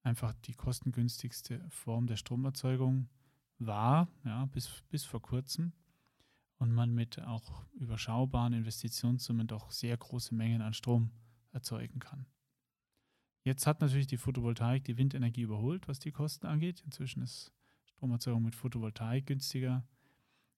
einfach 0.02 0.34
die 0.44 0.54
kostengünstigste 0.54 1.64
Form 1.68 2.06
der 2.06 2.16
Stromerzeugung 2.16 3.08
war, 3.58 4.08
ja, 4.24 4.46
bis, 4.46 4.82
bis 4.88 5.04
vor 5.04 5.22
kurzem. 5.22 5.72
Und 6.58 6.72
man 6.72 6.94
mit 6.94 7.20
auch 7.22 7.64
überschaubaren 7.74 8.52
Investitionssummen 8.52 9.46
doch 9.46 9.70
sehr 9.70 9.96
große 9.96 10.34
Mengen 10.34 10.60
an 10.60 10.74
Strom 10.74 11.10
erzeugen 11.52 12.00
kann. 12.00 12.26
Jetzt 13.44 13.66
hat 13.66 13.80
natürlich 13.80 14.06
die 14.06 14.18
Photovoltaik 14.18 14.84
die 14.84 14.98
Windenergie 14.98 15.42
überholt, 15.42 15.88
was 15.88 15.98
die 16.00 16.12
Kosten 16.12 16.46
angeht. 16.46 16.82
Inzwischen 16.84 17.22
ist 17.22 17.52
Stromerzeugung 17.86 18.42
mit 18.42 18.54
Photovoltaik 18.54 19.26
günstiger. 19.26 19.86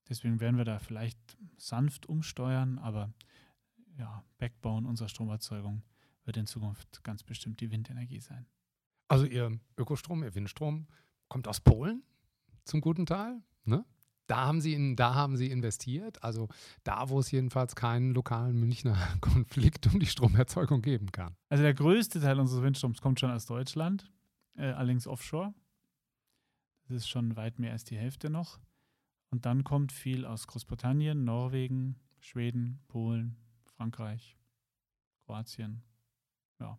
Deswegen 0.08 0.40
werden 0.40 0.56
wir 0.56 0.64
da 0.64 0.78
vielleicht 0.78 1.18
sanft 1.56 2.06
umsteuern, 2.06 2.78
aber 2.78 3.12
ja, 3.96 4.24
Backbone 4.38 4.88
unserer 4.88 5.08
Stromerzeugung 5.08 5.82
wird 6.24 6.36
in 6.36 6.46
Zukunft 6.46 7.04
ganz 7.04 7.22
bestimmt 7.22 7.60
die 7.60 7.70
Windenergie 7.70 8.20
sein. 8.20 8.46
Also 9.08 9.26
Ihr 9.26 9.60
Ökostrom, 9.76 10.22
Ihr 10.22 10.34
Windstrom 10.34 10.88
kommt 11.28 11.46
aus 11.46 11.60
Polen 11.60 12.02
zum 12.64 12.80
guten 12.80 13.06
Teil. 13.06 13.42
Ne? 13.64 13.84
Da 14.30 14.46
haben, 14.46 14.60
Sie 14.60 14.74
in, 14.74 14.94
da 14.94 15.16
haben 15.16 15.36
Sie 15.36 15.50
investiert, 15.50 16.22
also 16.22 16.48
da, 16.84 17.08
wo 17.08 17.18
es 17.18 17.32
jedenfalls 17.32 17.74
keinen 17.74 18.14
lokalen 18.14 18.60
Münchner 18.60 18.96
Konflikt 19.20 19.88
um 19.88 19.98
die 19.98 20.06
Stromerzeugung 20.06 20.82
geben 20.82 21.10
kann. 21.10 21.34
Also 21.48 21.64
der 21.64 21.74
größte 21.74 22.20
Teil 22.20 22.38
unseres 22.38 22.62
Windstroms 22.62 23.00
kommt 23.00 23.18
schon 23.18 23.32
aus 23.32 23.46
Deutschland, 23.46 24.08
äh, 24.54 24.66
allerdings 24.66 25.08
offshore. 25.08 25.52
Das 26.84 26.98
ist 26.98 27.08
schon 27.08 27.34
weit 27.34 27.58
mehr 27.58 27.72
als 27.72 27.82
die 27.82 27.96
Hälfte 27.96 28.30
noch. 28.30 28.60
Und 29.30 29.46
dann 29.46 29.64
kommt 29.64 29.90
viel 29.90 30.24
aus 30.24 30.46
Großbritannien, 30.46 31.24
Norwegen, 31.24 31.96
Schweden, 32.20 32.84
Polen, 32.86 33.36
Frankreich, 33.64 34.36
Kroatien, 35.26 35.82
ja, 36.60 36.78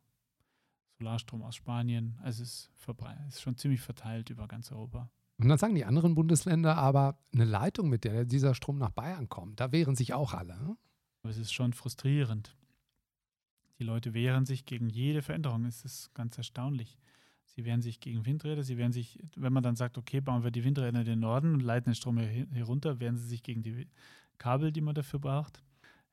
Solarstrom 1.00 1.41
aus 1.41 1.58
Spanien. 1.58 2.17
Also 2.22 2.43
es 2.43 2.70
ist, 2.77 2.98
ist 3.27 3.41
schon 3.41 3.58
ziemlich 3.58 3.81
verteilt 3.81 4.29
über 4.29 4.48
ganz 4.48 4.72
Europa. 4.72 5.10
Und 5.41 5.50
dann 5.50 5.57
sagen 5.57 5.74
die 5.74 5.86
anderen 5.86 6.13
Bundesländer 6.13 6.77
aber, 6.77 7.17
eine 7.33 7.45
Leitung, 7.45 7.89
mit 7.89 8.03
der 8.03 8.25
dieser 8.25 8.53
Strom 8.53 8.77
nach 8.77 8.91
Bayern 8.91 9.27
kommt, 9.27 9.60
da 9.60 9.71
wehren 9.71 9.95
sich 9.95 10.13
auch 10.13 10.36
alle. 10.36 10.55
Ne? 10.60 10.77
Aber 11.24 11.31
es 11.31 11.38
ist 11.38 11.51
schon 11.51 11.74
frustrierend. 11.74 12.55
Die 13.79 13.83
Leute 13.83 14.13
wehren 14.13 14.45
sich 14.45 14.65
gegen 14.65 14.88
jede 14.88 15.24
Veränderung. 15.24 15.65
Es 15.65 15.83
ist 15.83 16.13
ganz 16.13 16.38
erstaunlich. 16.38 17.00
Sie 17.45 17.65
wehren 17.65 17.81
sich 17.81 18.00
gegen 18.00 18.25
Windräder. 18.25 18.63
Sie 18.63 18.77
wehren 18.77 18.91
sich, 18.91 19.17
wenn 19.36 19.51
man 19.51 19.63
dann 19.63 19.75
sagt, 19.75 19.98
okay, 19.98 20.21
bauen 20.21 20.43
wir 20.43 20.51
die 20.51 20.63
Windräder 20.63 21.00
in 21.00 21.05
den 21.05 21.19
Norden 21.19 21.55
und 21.55 21.62
leiten 21.62 21.91
den 21.91 21.95
Strom 21.95 22.19
hier, 22.19 22.63
runter, 22.63 23.00
wehren 23.00 23.17
sie 23.17 23.27
sich 23.27 23.41
gegen 23.41 23.63
die 23.63 23.88
Kabel, 24.38 24.71
die 24.71 24.81
man 24.81 24.93
dafür 24.93 25.19
braucht. 25.19 25.63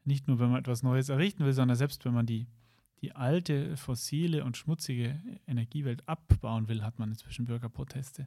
Nicht 0.05 0.27
nur, 0.27 0.39
wenn 0.39 0.51
man 0.51 0.61
etwas 0.61 0.83
Neues 0.83 1.11
errichten 1.11 1.45
will, 1.45 1.53
sondern 1.53 1.77
selbst 1.77 2.05
wenn 2.07 2.15
man 2.15 2.25
die 2.25 2.47
die 3.01 3.15
alte, 3.15 3.77
fossile 3.77 4.45
und 4.45 4.57
schmutzige 4.57 5.21
Energiewelt 5.47 6.09
abbauen 6.09 6.69
will, 6.69 6.83
hat 6.83 6.99
man 6.99 7.11
inzwischen 7.11 7.45
Bürgerproteste. 7.45 8.27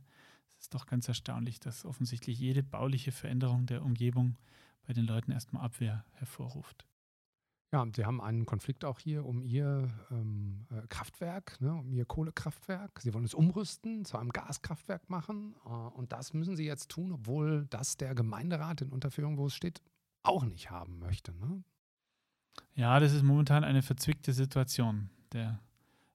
Es 0.61 0.65
ist 0.65 0.75
doch 0.75 0.85
ganz 0.85 1.07
erstaunlich, 1.07 1.59
dass 1.59 1.85
offensichtlich 1.85 2.37
jede 2.37 2.61
bauliche 2.61 3.11
Veränderung 3.11 3.65
der 3.65 3.83
Umgebung 3.83 4.37
bei 4.85 4.93
den 4.93 5.05
Leuten 5.05 5.31
erstmal 5.31 5.65
Abwehr 5.65 6.05
hervorruft. 6.11 6.85
Ja, 7.71 7.81
und 7.81 7.95
Sie 7.95 8.05
haben 8.05 8.21
einen 8.21 8.45
Konflikt 8.45 8.85
auch 8.85 8.99
hier 8.99 9.25
um 9.25 9.41
Ihr 9.41 9.89
ähm, 10.11 10.67
äh, 10.69 10.85
Kraftwerk, 10.87 11.59
ne, 11.61 11.73
um 11.73 11.91
Ihr 11.91 12.05
Kohlekraftwerk. 12.05 12.99
Sie 13.01 13.11
wollen 13.11 13.25
es 13.25 13.33
umrüsten, 13.33 14.05
zu 14.05 14.19
einem 14.19 14.29
Gaskraftwerk 14.29 15.09
machen. 15.09 15.55
Äh, 15.65 15.69
und 15.69 16.11
das 16.11 16.31
müssen 16.33 16.55
Sie 16.55 16.65
jetzt 16.65 16.89
tun, 16.89 17.11
obwohl 17.11 17.65
das 17.71 17.97
der 17.97 18.13
Gemeinderat 18.13 18.81
in 18.81 18.91
Unterführung, 18.91 19.39
wo 19.39 19.47
es 19.47 19.55
steht, 19.55 19.81
auch 20.21 20.45
nicht 20.45 20.69
haben 20.69 20.99
möchte. 20.99 21.33
Ne? 21.33 21.63
Ja, 22.75 22.99
das 22.99 23.13
ist 23.13 23.23
momentan 23.23 23.63
eine 23.63 23.81
verzwickte 23.81 24.31
Situation. 24.31 25.09
Der 25.33 25.59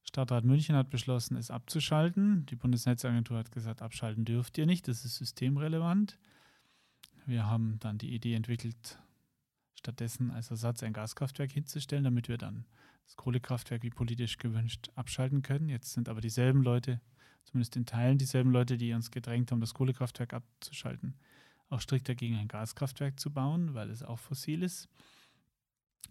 Stadtrat 0.08 0.44
München 0.44 0.76
hat 0.76 0.90
beschlossen, 0.90 1.36
es 1.36 1.50
abzuschalten. 1.50 2.46
Die 2.46 2.56
Bundesnetzagentur 2.56 3.38
hat 3.38 3.52
gesagt, 3.52 3.82
abschalten 3.82 4.24
dürft 4.24 4.56
ihr 4.58 4.66
nicht, 4.66 4.88
das 4.88 5.04
ist 5.04 5.16
systemrelevant. 5.16 6.18
Wir 7.26 7.46
haben 7.46 7.78
dann 7.80 7.98
die 7.98 8.14
Idee 8.14 8.34
entwickelt, 8.34 8.98
stattdessen 9.74 10.30
als 10.30 10.50
Ersatz 10.50 10.82
ein 10.82 10.92
Gaskraftwerk 10.92 11.50
hinzustellen, 11.50 12.04
damit 12.04 12.28
wir 12.28 12.38
dann 12.38 12.64
das 13.04 13.16
Kohlekraftwerk 13.16 13.82
wie 13.82 13.90
politisch 13.90 14.38
gewünscht 14.38 14.90
abschalten 14.94 15.42
können. 15.42 15.68
Jetzt 15.68 15.92
sind 15.92 16.08
aber 16.08 16.20
dieselben 16.20 16.62
Leute, 16.62 17.00
zumindest 17.44 17.76
in 17.76 17.86
Teilen 17.86 18.18
dieselben 18.18 18.50
Leute, 18.50 18.76
die 18.76 18.92
uns 18.92 19.10
gedrängt 19.10 19.50
haben, 19.50 19.60
das 19.60 19.74
Kohlekraftwerk 19.74 20.34
abzuschalten, 20.34 21.16
auch 21.68 21.80
strikt 21.80 22.08
dagegen 22.08 22.36
ein 22.36 22.48
Gaskraftwerk 22.48 23.18
zu 23.18 23.32
bauen, 23.32 23.74
weil 23.74 23.90
es 23.90 24.02
auch 24.02 24.20
fossil 24.20 24.62
ist 24.62 24.88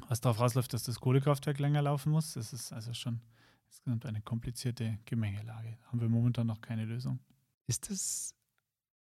was 0.07 0.21
darauf 0.21 0.39
rausläuft, 0.39 0.73
dass 0.73 0.83
das 0.83 0.99
Kohlekraftwerk 0.99 1.59
länger 1.59 1.81
laufen 1.81 2.11
muss. 2.11 2.33
Das 2.33 2.53
ist 2.53 2.71
also 2.73 2.93
schon 2.93 3.21
insgesamt 3.67 4.05
eine 4.05 4.21
komplizierte 4.21 4.99
Gemengelage. 5.05 5.77
Haben 5.85 6.01
wir 6.01 6.09
momentan 6.09 6.47
noch 6.47 6.61
keine 6.61 6.85
Lösung. 6.85 7.19
Ist 7.67 7.89
es 7.89 8.35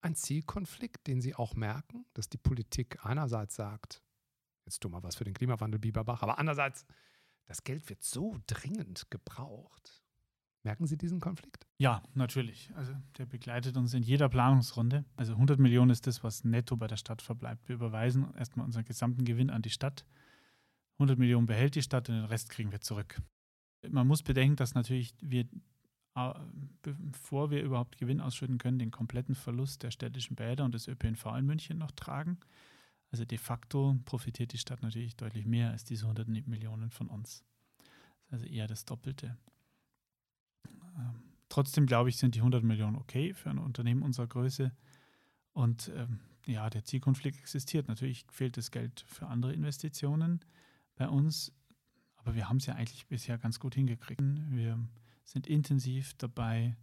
ein 0.01 0.15
Zielkonflikt, 0.15 1.07
den 1.07 1.21
Sie 1.21 1.35
auch 1.35 1.55
merken, 1.55 2.05
dass 2.15 2.29
die 2.29 2.39
Politik 2.39 3.05
einerseits 3.05 3.57
sagt, 3.57 4.03
jetzt 4.67 4.81
tun 4.81 4.93
wir 4.93 5.03
was 5.03 5.17
für 5.17 5.25
den 5.25 5.35
Klimawandel, 5.35 5.81
Bieberbach, 5.81 6.23
aber 6.23 6.39
andererseits, 6.39 6.85
das 7.47 7.65
Geld 7.65 7.89
wird 7.89 8.03
so 8.03 8.37
dringend 8.47 9.11
gebraucht. 9.11 10.03
Merken 10.63 10.87
Sie 10.87 10.97
diesen 10.97 11.21
Konflikt? 11.21 11.67
Ja, 11.77 12.03
natürlich. 12.15 12.71
Also 12.75 12.95
der 13.19 13.27
begleitet 13.27 13.77
uns 13.77 13.93
in 13.93 14.03
jeder 14.03 14.31
Planungsrunde. 14.31 15.05
Also 15.15 15.35
100 15.35 15.59
Millionen 15.59 15.91
ist 15.91 16.07
das, 16.07 16.25
was 16.25 16.43
netto 16.43 16.77
bei 16.77 16.87
der 16.87 16.97
Stadt 16.97 17.21
verbleibt. 17.21 17.69
Wir 17.69 17.75
überweisen 17.75 18.35
erstmal 18.35 18.65
unseren 18.65 18.87
gesamten 18.87 19.27
Gewinn 19.27 19.51
an 19.51 19.61
die 19.61 19.71
Stadt. 19.71 20.07
100 20.95 21.19
Millionen 21.19 21.47
behält 21.47 21.75
die 21.75 21.83
Stadt 21.83 22.09
und 22.09 22.15
den 22.15 22.25
Rest 22.25 22.49
kriegen 22.49 22.73
wir 22.73 22.81
zurück. 22.81 23.21
Man 23.91 24.07
muss 24.07 24.23
bedenken, 24.23 24.57
dass 24.57 24.75
natürlich 24.75 25.15
wir, 25.21 25.47
bevor 26.83 27.51
wir 27.51 27.63
überhaupt 27.63 27.99
Gewinn 27.99 28.21
ausschütten 28.21 28.59
können, 28.59 28.79
den 28.79 28.91
kompletten 28.91 29.35
Verlust 29.35 29.83
der 29.83 29.91
städtischen 29.91 30.37
Bäder 30.37 30.65
und 30.65 30.75
des 30.75 30.89
ÖPNV 30.89 31.27
in 31.39 31.47
München 31.47 31.79
noch 31.79 31.91
tragen. 31.93 32.39
Also 33.11 33.25
de 33.25 33.39
facto 33.39 33.97
profitiert 34.05 34.53
die 34.53 34.59
Stadt 34.59 34.83
natürlich 34.83 35.17
deutlich 35.17 35.47
mehr 35.47 35.71
als 35.71 35.85
diese 35.85 36.05
100 36.05 36.29
Millionen 36.49 36.91
von 36.91 37.09
uns. 37.09 37.45
Also 38.29 38.47
eher 38.47 38.67
das 38.67 38.85
Doppelte. 38.85 39.37
Ähm, 40.97 41.23
trotzdem 41.49 41.87
glaube 41.87 42.09
ich, 42.09 42.17
sind 42.17 42.35
die 42.35 42.41
100 42.41 42.65
Millionen 42.65 42.97
okay 42.97 43.33
für 43.35 43.51
ein 43.51 43.59
Unternehmen 43.59 44.03
unserer 44.03 44.27
Größe. 44.27 44.73
Und 45.53 45.93
ähm, 45.95 46.21
ja, 46.47 46.69
der 46.69 46.85
Zielkonflikt 46.85 47.39
existiert. 47.39 47.89
Natürlich 47.89 48.27
fehlt 48.31 48.57
das 48.57 48.71
Geld 48.71 49.05
für 49.07 49.29
andere 49.29 49.53
Investitionen 49.53 50.41
bei 50.97 51.09
uns. 51.09 51.53
Aber 52.25 52.35
wir 52.35 52.49
haben 52.49 52.57
es 52.57 52.67
ja 52.67 52.75
eigentlich 52.75 53.07
bisher 53.07 53.37
ganz 53.39 53.61
gut 53.61 53.75
hingekriegt. 53.75 54.23
Wir 54.51 54.79
sind 55.25 55.47
intensiv 55.47 56.15
dabei, 56.15 56.77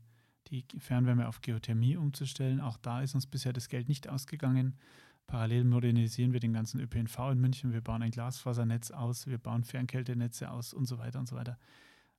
die 0.48 0.65
Fernwärme 0.77 1.27
auf 1.27 1.41
Geothermie 1.41 1.98
umzustellen. 1.98 2.62
Auch 2.62 2.77
da 2.77 3.01
ist 3.01 3.15
uns 3.15 3.25
bisher 3.25 3.53
das 3.53 3.67
Geld 3.67 3.89
nicht 3.89 4.07
ausgegangen. 4.07 4.77
Parallel 5.25 5.63
modernisieren 5.63 6.33
wir 6.33 6.39
den 6.39 6.53
ganzen 6.53 6.79
ÖPNV 6.79 7.17
in 7.31 7.39
München. 7.39 7.74
Wir 7.74 7.81
bauen 7.81 8.03
ein 8.03 8.12
Glasfasernetz 8.12 8.91
aus, 8.91 9.27
wir 9.27 9.38
bauen 9.38 9.63
Fernkältenetze 9.63 10.51
aus 10.51 10.74
und 10.74 10.86
so 10.86 10.98
weiter 10.98 11.19
und 11.19 11.27
so 11.27 11.36
weiter. 11.36 11.57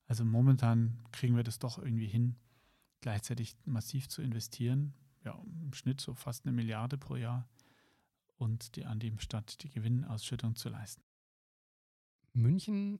Also 0.07 0.25
momentan 0.25 0.99
kriegen 1.12 1.37
wir 1.37 1.45
das 1.45 1.59
doch 1.59 1.79
irgendwie 1.79 2.07
hin, 2.07 2.37
gleichzeitig 3.02 3.57
massiv 3.64 4.09
zu 4.09 4.23
investieren. 4.23 4.95
Ja, 5.25 5.41
im 5.61 5.73
Schnitt 5.75 6.00
so 6.00 6.14
fast 6.14 6.45
eine 6.45 6.52
Milliarde 6.52 6.99
pro 6.99 7.17
Jahr 7.17 7.49
und 8.37 8.75
die 8.76 8.87
an 8.87 8.99
dem 8.99 9.21
Stadt 9.21 9.62
die 9.62 9.71
Gewinnausschüttung 9.71 10.57
zu 10.57 10.69
leisten. 10.69 11.02
München 12.33 12.99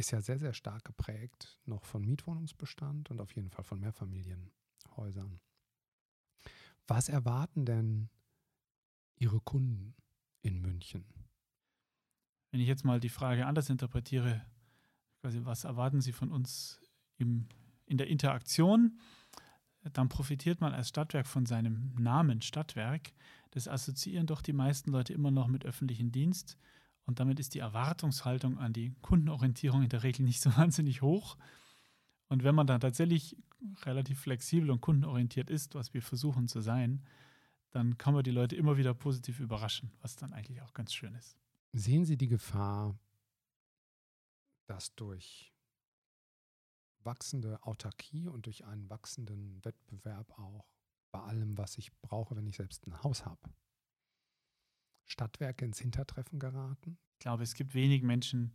ist 0.00 0.10
ja 0.10 0.20
sehr, 0.20 0.38
sehr 0.38 0.52
stark 0.52 0.84
geprägt 0.84 1.58
noch 1.66 1.84
von 1.84 2.04
Mietwohnungsbestand 2.04 3.10
und 3.10 3.20
auf 3.20 3.34
jeden 3.36 3.50
Fall 3.50 3.64
von 3.64 3.80
Mehrfamilienhäusern. 3.80 5.40
Was 6.86 7.08
erwarten 7.08 7.64
denn 7.64 8.08
Ihre 9.16 9.40
Kunden 9.40 9.94
in 10.42 10.60
München? 10.60 11.04
Wenn 12.50 12.60
ich 12.60 12.66
jetzt 12.66 12.84
mal 12.84 12.98
die 12.98 13.08
Frage 13.08 13.46
anders 13.46 13.70
interpretiere, 13.70 14.44
quasi 15.20 15.44
was 15.44 15.64
erwarten 15.64 16.00
Sie 16.00 16.12
von 16.12 16.32
uns 16.32 16.80
im, 17.18 17.46
in 17.86 17.96
der 17.98 18.08
Interaktion, 18.08 18.98
dann 19.92 20.08
profitiert 20.08 20.60
man 20.60 20.74
als 20.74 20.88
Stadtwerk 20.88 21.26
von 21.26 21.46
seinem 21.46 21.94
Namen 21.94 22.42
Stadtwerk. 22.42 23.12
Das 23.50 23.68
assoziieren 23.68 24.26
doch 24.26 24.42
die 24.42 24.52
meisten 24.52 24.90
Leute 24.90 25.12
immer 25.12 25.30
noch 25.30 25.46
mit 25.46 25.64
öffentlichem 25.64 26.10
Dienst. 26.10 26.58
Und 27.06 27.20
damit 27.20 27.40
ist 27.40 27.54
die 27.54 27.58
Erwartungshaltung 27.58 28.58
an 28.58 28.72
die 28.72 28.94
Kundenorientierung 29.02 29.82
in 29.82 29.88
der 29.88 30.02
Regel 30.02 30.24
nicht 30.24 30.40
so 30.40 30.50
wahnsinnig 30.56 31.02
hoch. 31.02 31.36
Und 32.28 32.44
wenn 32.44 32.54
man 32.54 32.66
dann 32.66 32.80
tatsächlich 32.80 33.36
relativ 33.82 34.20
flexibel 34.20 34.70
und 34.70 34.80
kundenorientiert 34.80 35.50
ist, 35.50 35.74
was 35.74 35.92
wir 35.92 36.02
versuchen 36.02 36.48
zu 36.48 36.60
sein, 36.60 37.04
dann 37.72 37.98
kann 37.98 38.14
man 38.14 38.24
die 38.24 38.30
Leute 38.30 38.56
immer 38.56 38.76
wieder 38.76 38.94
positiv 38.94 39.40
überraschen, 39.40 39.92
was 40.00 40.16
dann 40.16 40.32
eigentlich 40.32 40.62
auch 40.62 40.74
ganz 40.74 40.92
schön 40.92 41.14
ist. 41.14 41.36
Sehen 41.72 42.04
Sie 42.04 42.16
die 42.16 42.28
Gefahr, 42.28 42.98
dass 44.66 44.94
durch 44.94 45.52
wachsende 47.02 47.62
Autarkie 47.62 48.28
und 48.28 48.46
durch 48.46 48.64
einen 48.64 48.88
wachsenden 48.90 49.64
Wettbewerb 49.64 50.38
auch 50.38 50.66
bei 51.10 51.20
allem, 51.20 51.56
was 51.58 51.78
ich 51.78 51.92
brauche, 52.02 52.36
wenn 52.36 52.46
ich 52.46 52.56
selbst 52.56 52.86
ein 52.86 53.02
Haus 53.02 53.24
habe, 53.24 53.40
Stadtwerke 55.06 55.64
ins 55.64 55.78
Hintertreffen 55.78 56.38
geraten? 56.38 56.98
Ich 57.14 57.18
glaube, 57.20 57.42
es 57.42 57.54
gibt 57.54 57.74
wenig 57.74 58.02
Menschen, 58.02 58.52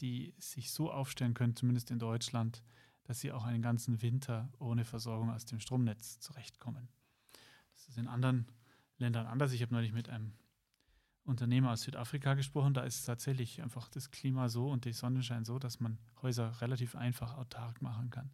die 0.00 0.34
sich 0.38 0.72
so 0.72 0.90
aufstellen 0.90 1.34
können, 1.34 1.56
zumindest 1.56 1.90
in 1.90 1.98
Deutschland, 1.98 2.62
dass 3.04 3.20
sie 3.20 3.32
auch 3.32 3.44
einen 3.44 3.62
ganzen 3.62 4.02
Winter 4.02 4.50
ohne 4.58 4.84
Versorgung 4.84 5.30
aus 5.30 5.44
dem 5.44 5.60
Stromnetz 5.60 6.18
zurechtkommen. 6.20 6.88
Das 7.74 7.88
ist 7.88 7.98
in 7.98 8.08
anderen 8.08 8.46
Ländern 8.98 9.26
anders. 9.26 9.52
Ich 9.52 9.62
habe 9.62 9.74
neulich 9.74 9.92
mit 9.92 10.08
einem 10.08 10.32
Unternehmer 11.24 11.72
aus 11.72 11.82
Südafrika 11.82 12.34
gesprochen. 12.34 12.74
Da 12.74 12.82
ist 12.82 13.04
tatsächlich 13.04 13.62
einfach 13.62 13.88
das 13.88 14.10
Klima 14.10 14.48
so 14.48 14.70
und 14.70 14.84
die 14.84 14.92
Sonnenschein 14.92 15.44
so, 15.44 15.58
dass 15.58 15.80
man 15.80 15.98
Häuser 16.22 16.60
relativ 16.60 16.96
einfach 16.96 17.36
autark 17.36 17.82
machen 17.82 18.10
kann. 18.10 18.30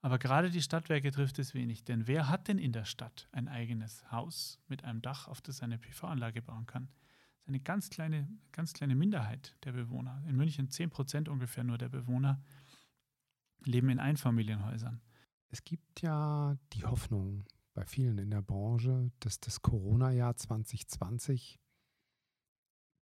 Aber 0.00 0.18
gerade 0.18 0.50
die 0.50 0.62
Stadtwerke 0.62 1.10
trifft 1.10 1.38
es 1.38 1.54
wenig, 1.54 1.84
denn 1.84 2.06
wer 2.06 2.28
hat 2.28 2.48
denn 2.48 2.58
in 2.58 2.72
der 2.72 2.84
Stadt 2.84 3.28
ein 3.32 3.48
eigenes 3.48 4.10
Haus 4.12 4.60
mit 4.68 4.84
einem 4.84 5.02
Dach, 5.02 5.26
auf 5.26 5.40
das 5.40 5.62
eine 5.62 5.78
PV-Anlage 5.78 6.40
bauen 6.40 6.66
kann? 6.66 6.86
Das 6.86 7.42
ist 7.42 7.48
eine 7.48 7.60
ganz 7.60 7.90
kleine, 7.90 8.28
ganz 8.52 8.72
kleine 8.74 8.94
Minderheit 8.94 9.56
der 9.64 9.72
Bewohner. 9.72 10.22
In 10.28 10.36
München 10.36 10.70
10 10.70 10.90
Prozent 10.90 11.28
ungefähr 11.28 11.64
nur 11.64 11.78
der 11.78 11.88
Bewohner 11.88 12.40
leben 13.64 13.88
in 13.88 13.98
Einfamilienhäusern. 13.98 15.00
Es 15.50 15.64
gibt 15.64 16.02
ja 16.02 16.56
die 16.74 16.84
Hoffnung 16.84 17.46
bei 17.74 17.84
vielen 17.84 18.18
in 18.18 18.30
der 18.30 18.42
Branche, 18.42 19.10
dass 19.20 19.40
das 19.40 19.62
Corona-Jahr 19.62 20.36
2020 20.36 21.58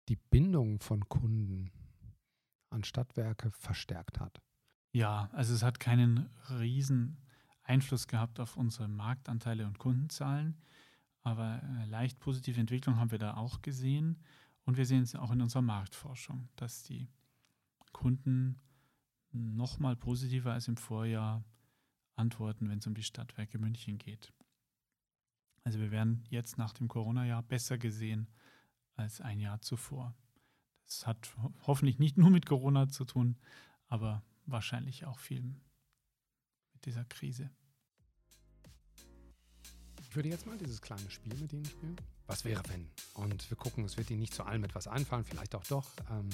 die 0.08 0.16
Bindung 0.16 0.80
von 0.80 1.08
Kunden 1.08 1.72
an 2.70 2.84
Stadtwerke 2.84 3.50
verstärkt 3.50 4.20
hat. 4.20 4.42
Ja, 4.96 5.28
also 5.32 5.52
es 5.52 5.62
hat 5.62 5.78
keinen 5.78 6.30
riesen 6.48 7.18
Einfluss 7.64 8.06
gehabt 8.06 8.40
auf 8.40 8.56
unsere 8.56 8.88
Marktanteile 8.88 9.66
und 9.66 9.78
Kundenzahlen, 9.78 10.56
aber 11.22 11.62
äh, 11.62 11.84
leicht 11.84 12.18
positive 12.18 12.58
Entwicklung 12.58 12.96
haben 12.96 13.10
wir 13.10 13.18
da 13.18 13.36
auch 13.36 13.60
gesehen 13.60 14.18
und 14.64 14.78
wir 14.78 14.86
sehen 14.86 15.02
es 15.02 15.14
auch 15.14 15.30
in 15.32 15.42
unserer 15.42 15.60
Marktforschung, 15.60 16.48
dass 16.56 16.82
die 16.82 17.10
Kunden 17.92 18.58
noch 19.32 19.78
mal 19.78 19.96
positiver 19.96 20.54
als 20.54 20.66
im 20.66 20.78
Vorjahr 20.78 21.44
antworten, 22.14 22.70
wenn 22.70 22.78
es 22.78 22.86
um 22.86 22.94
die 22.94 23.02
Stadtwerke 23.02 23.58
München 23.58 23.98
geht. 23.98 24.32
Also 25.62 25.78
wir 25.78 25.90
werden 25.90 26.24
jetzt 26.30 26.56
nach 26.56 26.72
dem 26.72 26.88
Corona-Jahr 26.88 27.42
besser 27.42 27.76
gesehen 27.76 28.28
als 28.94 29.20
ein 29.20 29.40
Jahr 29.40 29.60
zuvor. 29.60 30.14
Das 30.86 31.06
hat 31.06 31.36
hoffentlich 31.66 31.98
nicht 31.98 32.16
nur 32.16 32.30
mit 32.30 32.46
Corona 32.46 32.88
zu 32.88 33.04
tun, 33.04 33.36
aber 33.88 34.22
wahrscheinlich 34.46 35.04
auch 35.04 35.18
viel 35.18 35.42
mit 36.72 36.86
dieser 36.86 37.04
Krise. 37.04 37.50
Ich 40.00 40.14
würde 40.14 40.28
jetzt 40.28 40.46
mal 40.46 40.56
dieses 40.56 40.80
kleine 40.80 41.10
Spiel 41.10 41.34
mit 41.34 41.52
Ihnen 41.52 41.64
spielen. 41.66 41.96
Was 42.26 42.44
wäre, 42.44 42.62
wenn? 42.68 42.88
Und 43.14 43.50
wir 43.50 43.56
gucken, 43.56 43.84
es 43.84 43.96
wird 43.96 44.10
Ihnen 44.10 44.20
nicht 44.20 44.34
zu 44.34 44.44
allem 44.44 44.64
etwas 44.64 44.88
einfallen, 44.88 45.24
vielleicht 45.24 45.54
auch 45.54 45.64
doch. 45.64 45.90
Ähm, 46.10 46.28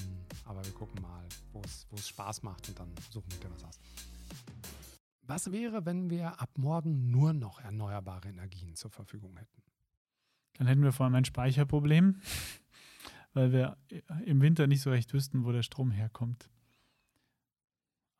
aber 0.45 0.65
wir 0.65 0.73
gucken 0.73 1.03
mal, 1.03 1.27
wo 1.53 1.61
es 1.61 2.09
Spaß 2.09 2.43
macht 2.43 2.69
und 2.69 2.79
dann 2.79 2.95
suchen 3.11 3.31
wir 3.41 3.51
was 3.51 3.65
aus. 3.65 3.81
Was 5.23 5.53
wäre, 5.53 5.85
wenn 5.87 6.11
wir 6.11 6.41
ab 6.41 6.51
morgen 6.59 7.11
nur 7.11 7.33
noch 7.33 7.61
erneuerbare 7.61 8.29
Energien 8.29 8.75
zur 8.75 8.91
Verfügung 8.91 9.37
hätten? 9.37 9.63
Dann 10.59 10.67
hätten 10.67 10.83
wir 10.83 10.93
vor 10.93 11.05
allem 11.05 11.15
ein 11.15 11.25
Speicherproblem, 11.25 12.21
weil 13.33 13.53
wir 13.53 13.77
im 14.25 14.41
Winter 14.41 14.67
nicht 14.67 14.83
so 14.83 14.91
recht 14.91 15.13
wüssten, 15.13 15.45
wo 15.45 15.53
der 15.53 15.63
Strom 15.63 15.91
herkommt. 15.91 16.51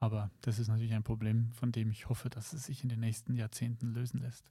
Aber 0.03 0.33
das 0.41 0.59
ist 0.59 0.67
natürlich 0.67 0.95
ein 0.95 1.05
Problem, 1.05 1.53
von 1.53 1.71
dem 1.71 1.93
ich 1.93 2.09
hoffe, 2.09 2.29
dass 2.29 2.53
es 2.53 2.65
sich 2.65 2.83
in 2.83 2.89
den 2.89 2.99
nächsten 2.99 3.37
Jahrzehnten 3.37 3.95
lösen 3.95 4.19
lässt. 4.19 4.51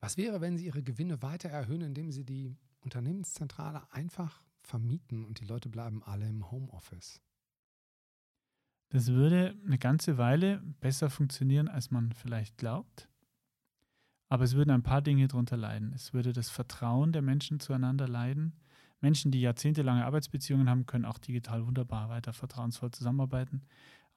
Was 0.00 0.16
wäre, 0.16 0.40
wenn 0.40 0.58
Sie 0.58 0.66
Ihre 0.66 0.82
Gewinne 0.82 1.22
weiter 1.22 1.48
erhöhen, 1.48 1.82
indem 1.82 2.10
Sie 2.10 2.24
die 2.24 2.56
Unternehmenszentrale 2.80 3.84
einfach 3.92 4.42
vermieten 4.62 5.24
und 5.24 5.38
die 5.38 5.44
Leute 5.44 5.68
bleiben 5.68 6.02
alle 6.02 6.28
im 6.28 6.50
Homeoffice? 6.50 7.20
Das 8.88 9.06
würde 9.06 9.54
eine 9.64 9.78
ganze 9.78 10.18
Weile 10.18 10.60
besser 10.80 11.08
funktionieren, 11.08 11.68
als 11.68 11.92
man 11.92 12.10
vielleicht 12.10 12.58
glaubt. 12.58 13.08
Aber 14.28 14.42
es 14.42 14.54
würden 14.56 14.72
ein 14.72 14.82
paar 14.82 15.02
Dinge 15.02 15.28
darunter 15.28 15.56
leiden. 15.56 15.92
Es 15.92 16.12
würde 16.12 16.32
das 16.32 16.50
Vertrauen 16.50 17.12
der 17.12 17.22
Menschen 17.22 17.60
zueinander 17.60 18.08
leiden. 18.08 18.56
Menschen, 19.00 19.30
die 19.30 19.40
jahrzehntelange 19.40 20.04
Arbeitsbeziehungen 20.04 20.68
haben, 20.68 20.86
können 20.86 21.04
auch 21.04 21.18
digital 21.18 21.64
wunderbar 21.64 22.08
weiter 22.08 22.32
vertrauensvoll 22.32 22.90
zusammenarbeiten. 22.90 23.62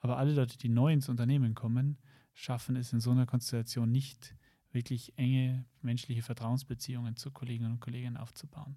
Aber 0.04 0.18
alle 0.18 0.34
Leute, 0.34 0.58
die 0.58 0.68
neu 0.68 0.92
ins 0.92 1.08
Unternehmen 1.08 1.56
kommen, 1.56 1.98
schaffen 2.34 2.76
es 2.76 2.92
in 2.92 3.00
so 3.00 3.12
einer 3.12 3.26
Konstellation 3.26 3.90
nicht, 3.90 4.36
wirklich 4.74 5.18
enge 5.18 5.66
menschliche 5.82 6.24
Vertrauensbeziehungen 6.24 7.16
zu 7.16 7.32
Kolleginnen 7.32 7.72
und 7.72 7.80
Kollegen 7.80 8.18
aufzubauen. 8.18 8.76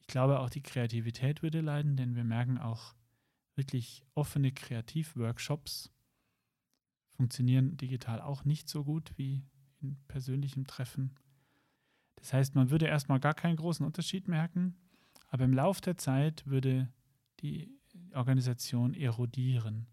Ich 0.00 0.06
glaube, 0.06 0.40
auch 0.40 0.48
die 0.48 0.62
Kreativität 0.62 1.42
würde 1.42 1.60
leiden, 1.60 1.96
denn 1.96 2.16
wir 2.16 2.24
merken 2.24 2.56
auch, 2.56 2.94
wirklich 3.56 4.02
offene 4.14 4.52
Kreativworkshops 4.52 5.92
funktionieren 7.10 7.76
digital 7.76 8.20
auch 8.20 8.44
nicht 8.44 8.68
so 8.68 8.84
gut 8.84 9.12
wie 9.16 9.44
in 9.80 9.96
persönlichem 10.08 10.66
Treffen. 10.66 11.14
Das 12.16 12.32
heißt, 12.32 12.54
man 12.54 12.70
würde 12.70 12.86
erstmal 12.86 13.20
gar 13.20 13.34
keinen 13.34 13.56
großen 13.56 13.84
Unterschied 13.84 14.28
merken, 14.28 14.76
aber 15.28 15.44
im 15.44 15.52
Laufe 15.52 15.82
der 15.82 15.98
Zeit 15.98 16.46
würde 16.46 16.88
die 17.40 17.70
Organisation 18.14 18.94
erodieren. 18.94 19.86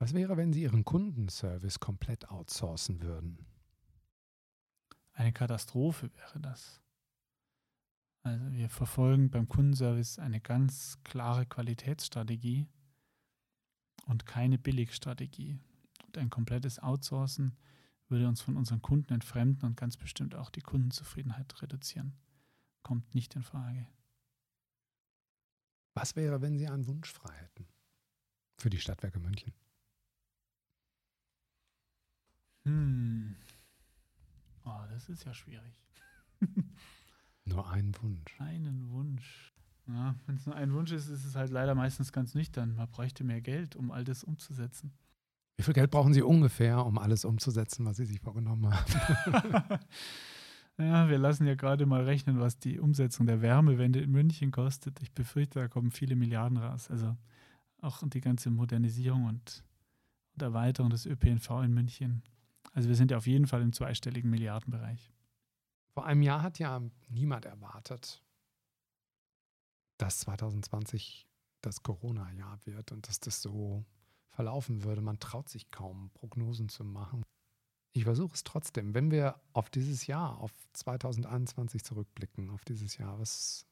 Was 0.00 0.14
wäre, 0.14 0.38
wenn 0.38 0.54
Sie 0.54 0.62
Ihren 0.62 0.86
Kundenservice 0.86 1.78
komplett 1.78 2.30
outsourcen 2.30 3.02
würden? 3.02 3.44
Eine 5.12 5.32
Katastrophe 5.32 6.10
wäre 6.14 6.40
das. 6.40 6.80
Also 8.22 8.50
wir 8.50 8.70
verfolgen 8.70 9.30
beim 9.30 9.46
Kundenservice 9.46 10.18
eine 10.18 10.40
ganz 10.40 10.98
klare 11.04 11.44
Qualitätsstrategie 11.44 12.66
und 14.06 14.24
keine 14.24 14.58
Billigstrategie. 14.58 15.58
Und 16.06 16.16
ein 16.16 16.30
komplettes 16.30 16.78
Outsourcen 16.78 17.58
würde 18.08 18.26
uns 18.26 18.40
von 18.40 18.56
unseren 18.56 18.80
Kunden 18.80 19.12
entfremden 19.12 19.68
und 19.68 19.76
ganz 19.76 19.98
bestimmt 19.98 20.34
auch 20.34 20.48
die 20.48 20.62
Kundenzufriedenheit 20.62 21.60
reduzieren. 21.60 22.16
Kommt 22.82 23.14
nicht 23.14 23.36
in 23.36 23.42
Frage. 23.42 23.86
Was 25.92 26.16
wäre, 26.16 26.40
wenn 26.40 26.56
Sie 26.56 26.68
einen 26.68 26.86
Wunsch 26.86 27.12
frei 27.12 27.34
hätten 27.34 27.68
für 28.56 28.70
die 28.70 28.80
Stadtwerke 28.80 29.20
München? 29.20 29.52
Hm. 32.70 33.34
Oh, 34.64 34.80
das 34.90 35.08
ist 35.08 35.24
ja 35.24 35.34
schwierig. 35.34 35.80
nur 37.44 37.68
einen 37.68 37.94
Wunsch. 38.00 38.40
Einen 38.40 38.90
Wunsch. 38.90 39.52
Ja, 39.88 40.14
wenn 40.26 40.36
es 40.36 40.46
nur 40.46 40.54
ein 40.54 40.72
Wunsch 40.72 40.92
ist, 40.92 41.08
ist 41.08 41.24
es 41.24 41.34
halt 41.34 41.50
leider 41.50 41.74
meistens 41.74 42.12
ganz 42.12 42.34
nüchtern. 42.34 42.76
Man 42.76 42.88
bräuchte 42.88 43.24
mehr 43.24 43.40
Geld, 43.40 43.74
um 43.74 43.90
all 43.90 44.04
das 44.04 44.22
umzusetzen. 44.22 44.92
Wie 45.56 45.64
viel 45.64 45.74
Geld 45.74 45.90
brauchen 45.90 46.14
Sie 46.14 46.22
ungefähr, 46.22 46.86
um 46.86 46.96
alles 46.96 47.24
umzusetzen, 47.24 47.84
was 47.86 47.96
Sie 47.96 48.06
sich 48.06 48.20
vorgenommen 48.20 48.72
haben? 48.72 48.92
ja, 50.78 51.08
wir 51.08 51.18
lassen 51.18 51.46
ja 51.46 51.56
gerade 51.56 51.86
mal 51.86 52.04
rechnen, 52.04 52.38
was 52.38 52.58
die 52.58 52.78
Umsetzung 52.78 53.26
der 53.26 53.42
Wärmewende 53.42 54.00
in 54.00 54.12
München 54.12 54.52
kostet. 54.52 55.02
Ich 55.02 55.12
befürchte, 55.12 55.58
da 55.58 55.68
kommen 55.68 55.90
viele 55.90 56.14
Milliarden 56.14 56.56
raus. 56.56 56.88
Also 56.88 57.16
auch 57.80 58.02
die 58.06 58.20
ganze 58.20 58.50
Modernisierung 58.50 59.24
und, 59.24 59.64
und 60.34 60.42
Erweiterung 60.42 60.90
des 60.90 61.04
ÖPNV 61.04 61.50
in 61.64 61.74
München. 61.74 62.22
Also 62.72 62.88
wir 62.88 62.96
sind 62.96 63.10
ja 63.10 63.16
auf 63.16 63.26
jeden 63.26 63.46
Fall 63.46 63.62
im 63.62 63.72
zweistelligen 63.72 64.30
Milliardenbereich. 64.30 65.12
Vor 65.92 66.06
einem 66.06 66.22
Jahr 66.22 66.42
hat 66.42 66.58
ja 66.58 66.80
niemand 67.08 67.44
erwartet, 67.44 68.22
dass 69.98 70.20
2020 70.20 71.26
das 71.62 71.82
Corona-Jahr 71.82 72.64
wird 72.64 72.92
und 72.92 73.08
dass 73.08 73.20
das 73.20 73.42
so 73.42 73.84
verlaufen 74.30 74.84
würde. 74.84 75.02
Man 75.02 75.18
traut 75.18 75.48
sich 75.48 75.70
kaum, 75.70 76.10
Prognosen 76.14 76.68
zu 76.68 76.84
machen. 76.84 77.22
Ich 77.92 78.04
versuche 78.04 78.34
es 78.34 78.44
trotzdem. 78.44 78.94
Wenn 78.94 79.10
wir 79.10 79.40
auf 79.52 79.68
dieses 79.68 80.06
Jahr, 80.06 80.38
auf 80.38 80.52
2021 80.74 81.84
zurückblicken, 81.84 82.50
auf 82.50 82.64
dieses 82.64 82.96
Jahr, 82.96 83.18
was 83.18 83.66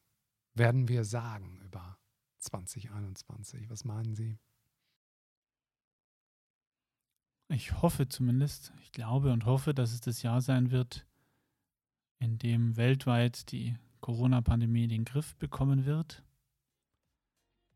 werden 0.54 0.88
wir 0.88 1.04
sagen 1.04 1.60
über 1.64 1.98
2021? 2.38 3.70
Was 3.70 3.84
meinen 3.84 4.16
Sie? 4.16 4.38
Ich 7.48 7.80
hoffe 7.80 8.08
zumindest, 8.08 8.72
ich 8.82 8.92
glaube 8.92 9.32
und 9.32 9.46
hoffe, 9.46 9.72
dass 9.72 9.92
es 9.92 10.00
das 10.00 10.22
Jahr 10.22 10.42
sein 10.42 10.70
wird, 10.70 11.06
in 12.18 12.38
dem 12.38 12.76
weltweit 12.76 13.50
die 13.52 13.76
Corona-Pandemie 14.00 14.86
den 14.86 15.04
Griff 15.04 15.34
bekommen 15.36 15.86
wird. 15.86 16.22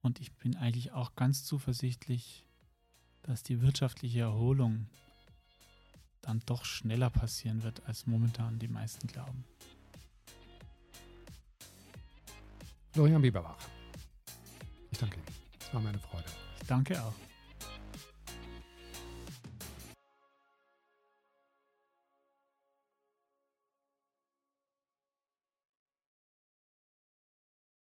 Und 0.02 0.20
ich 0.20 0.32
bin 0.34 0.56
eigentlich 0.56 0.92
auch 0.92 1.14
ganz 1.14 1.44
zuversichtlich, 1.44 2.44
dass 3.22 3.42
die 3.42 3.62
wirtschaftliche 3.62 4.20
Erholung 4.20 4.88
dann 6.20 6.40
doch 6.44 6.64
schneller 6.64 7.08
passieren 7.08 7.62
wird, 7.62 7.86
als 7.86 8.06
momentan 8.06 8.58
die 8.58 8.68
meisten 8.68 9.06
glauben. 9.06 9.44
Florian 12.92 13.22
Bieberbach. 13.22 13.58
Ich 14.90 14.98
danke 14.98 15.16
Ihnen. 15.16 15.26
Es 15.58 15.72
war 15.72 15.80
meine 15.80 15.98
Freude. 15.98 16.28
Ich 16.60 16.66
danke 16.66 17.02
auch. 17.02 17.14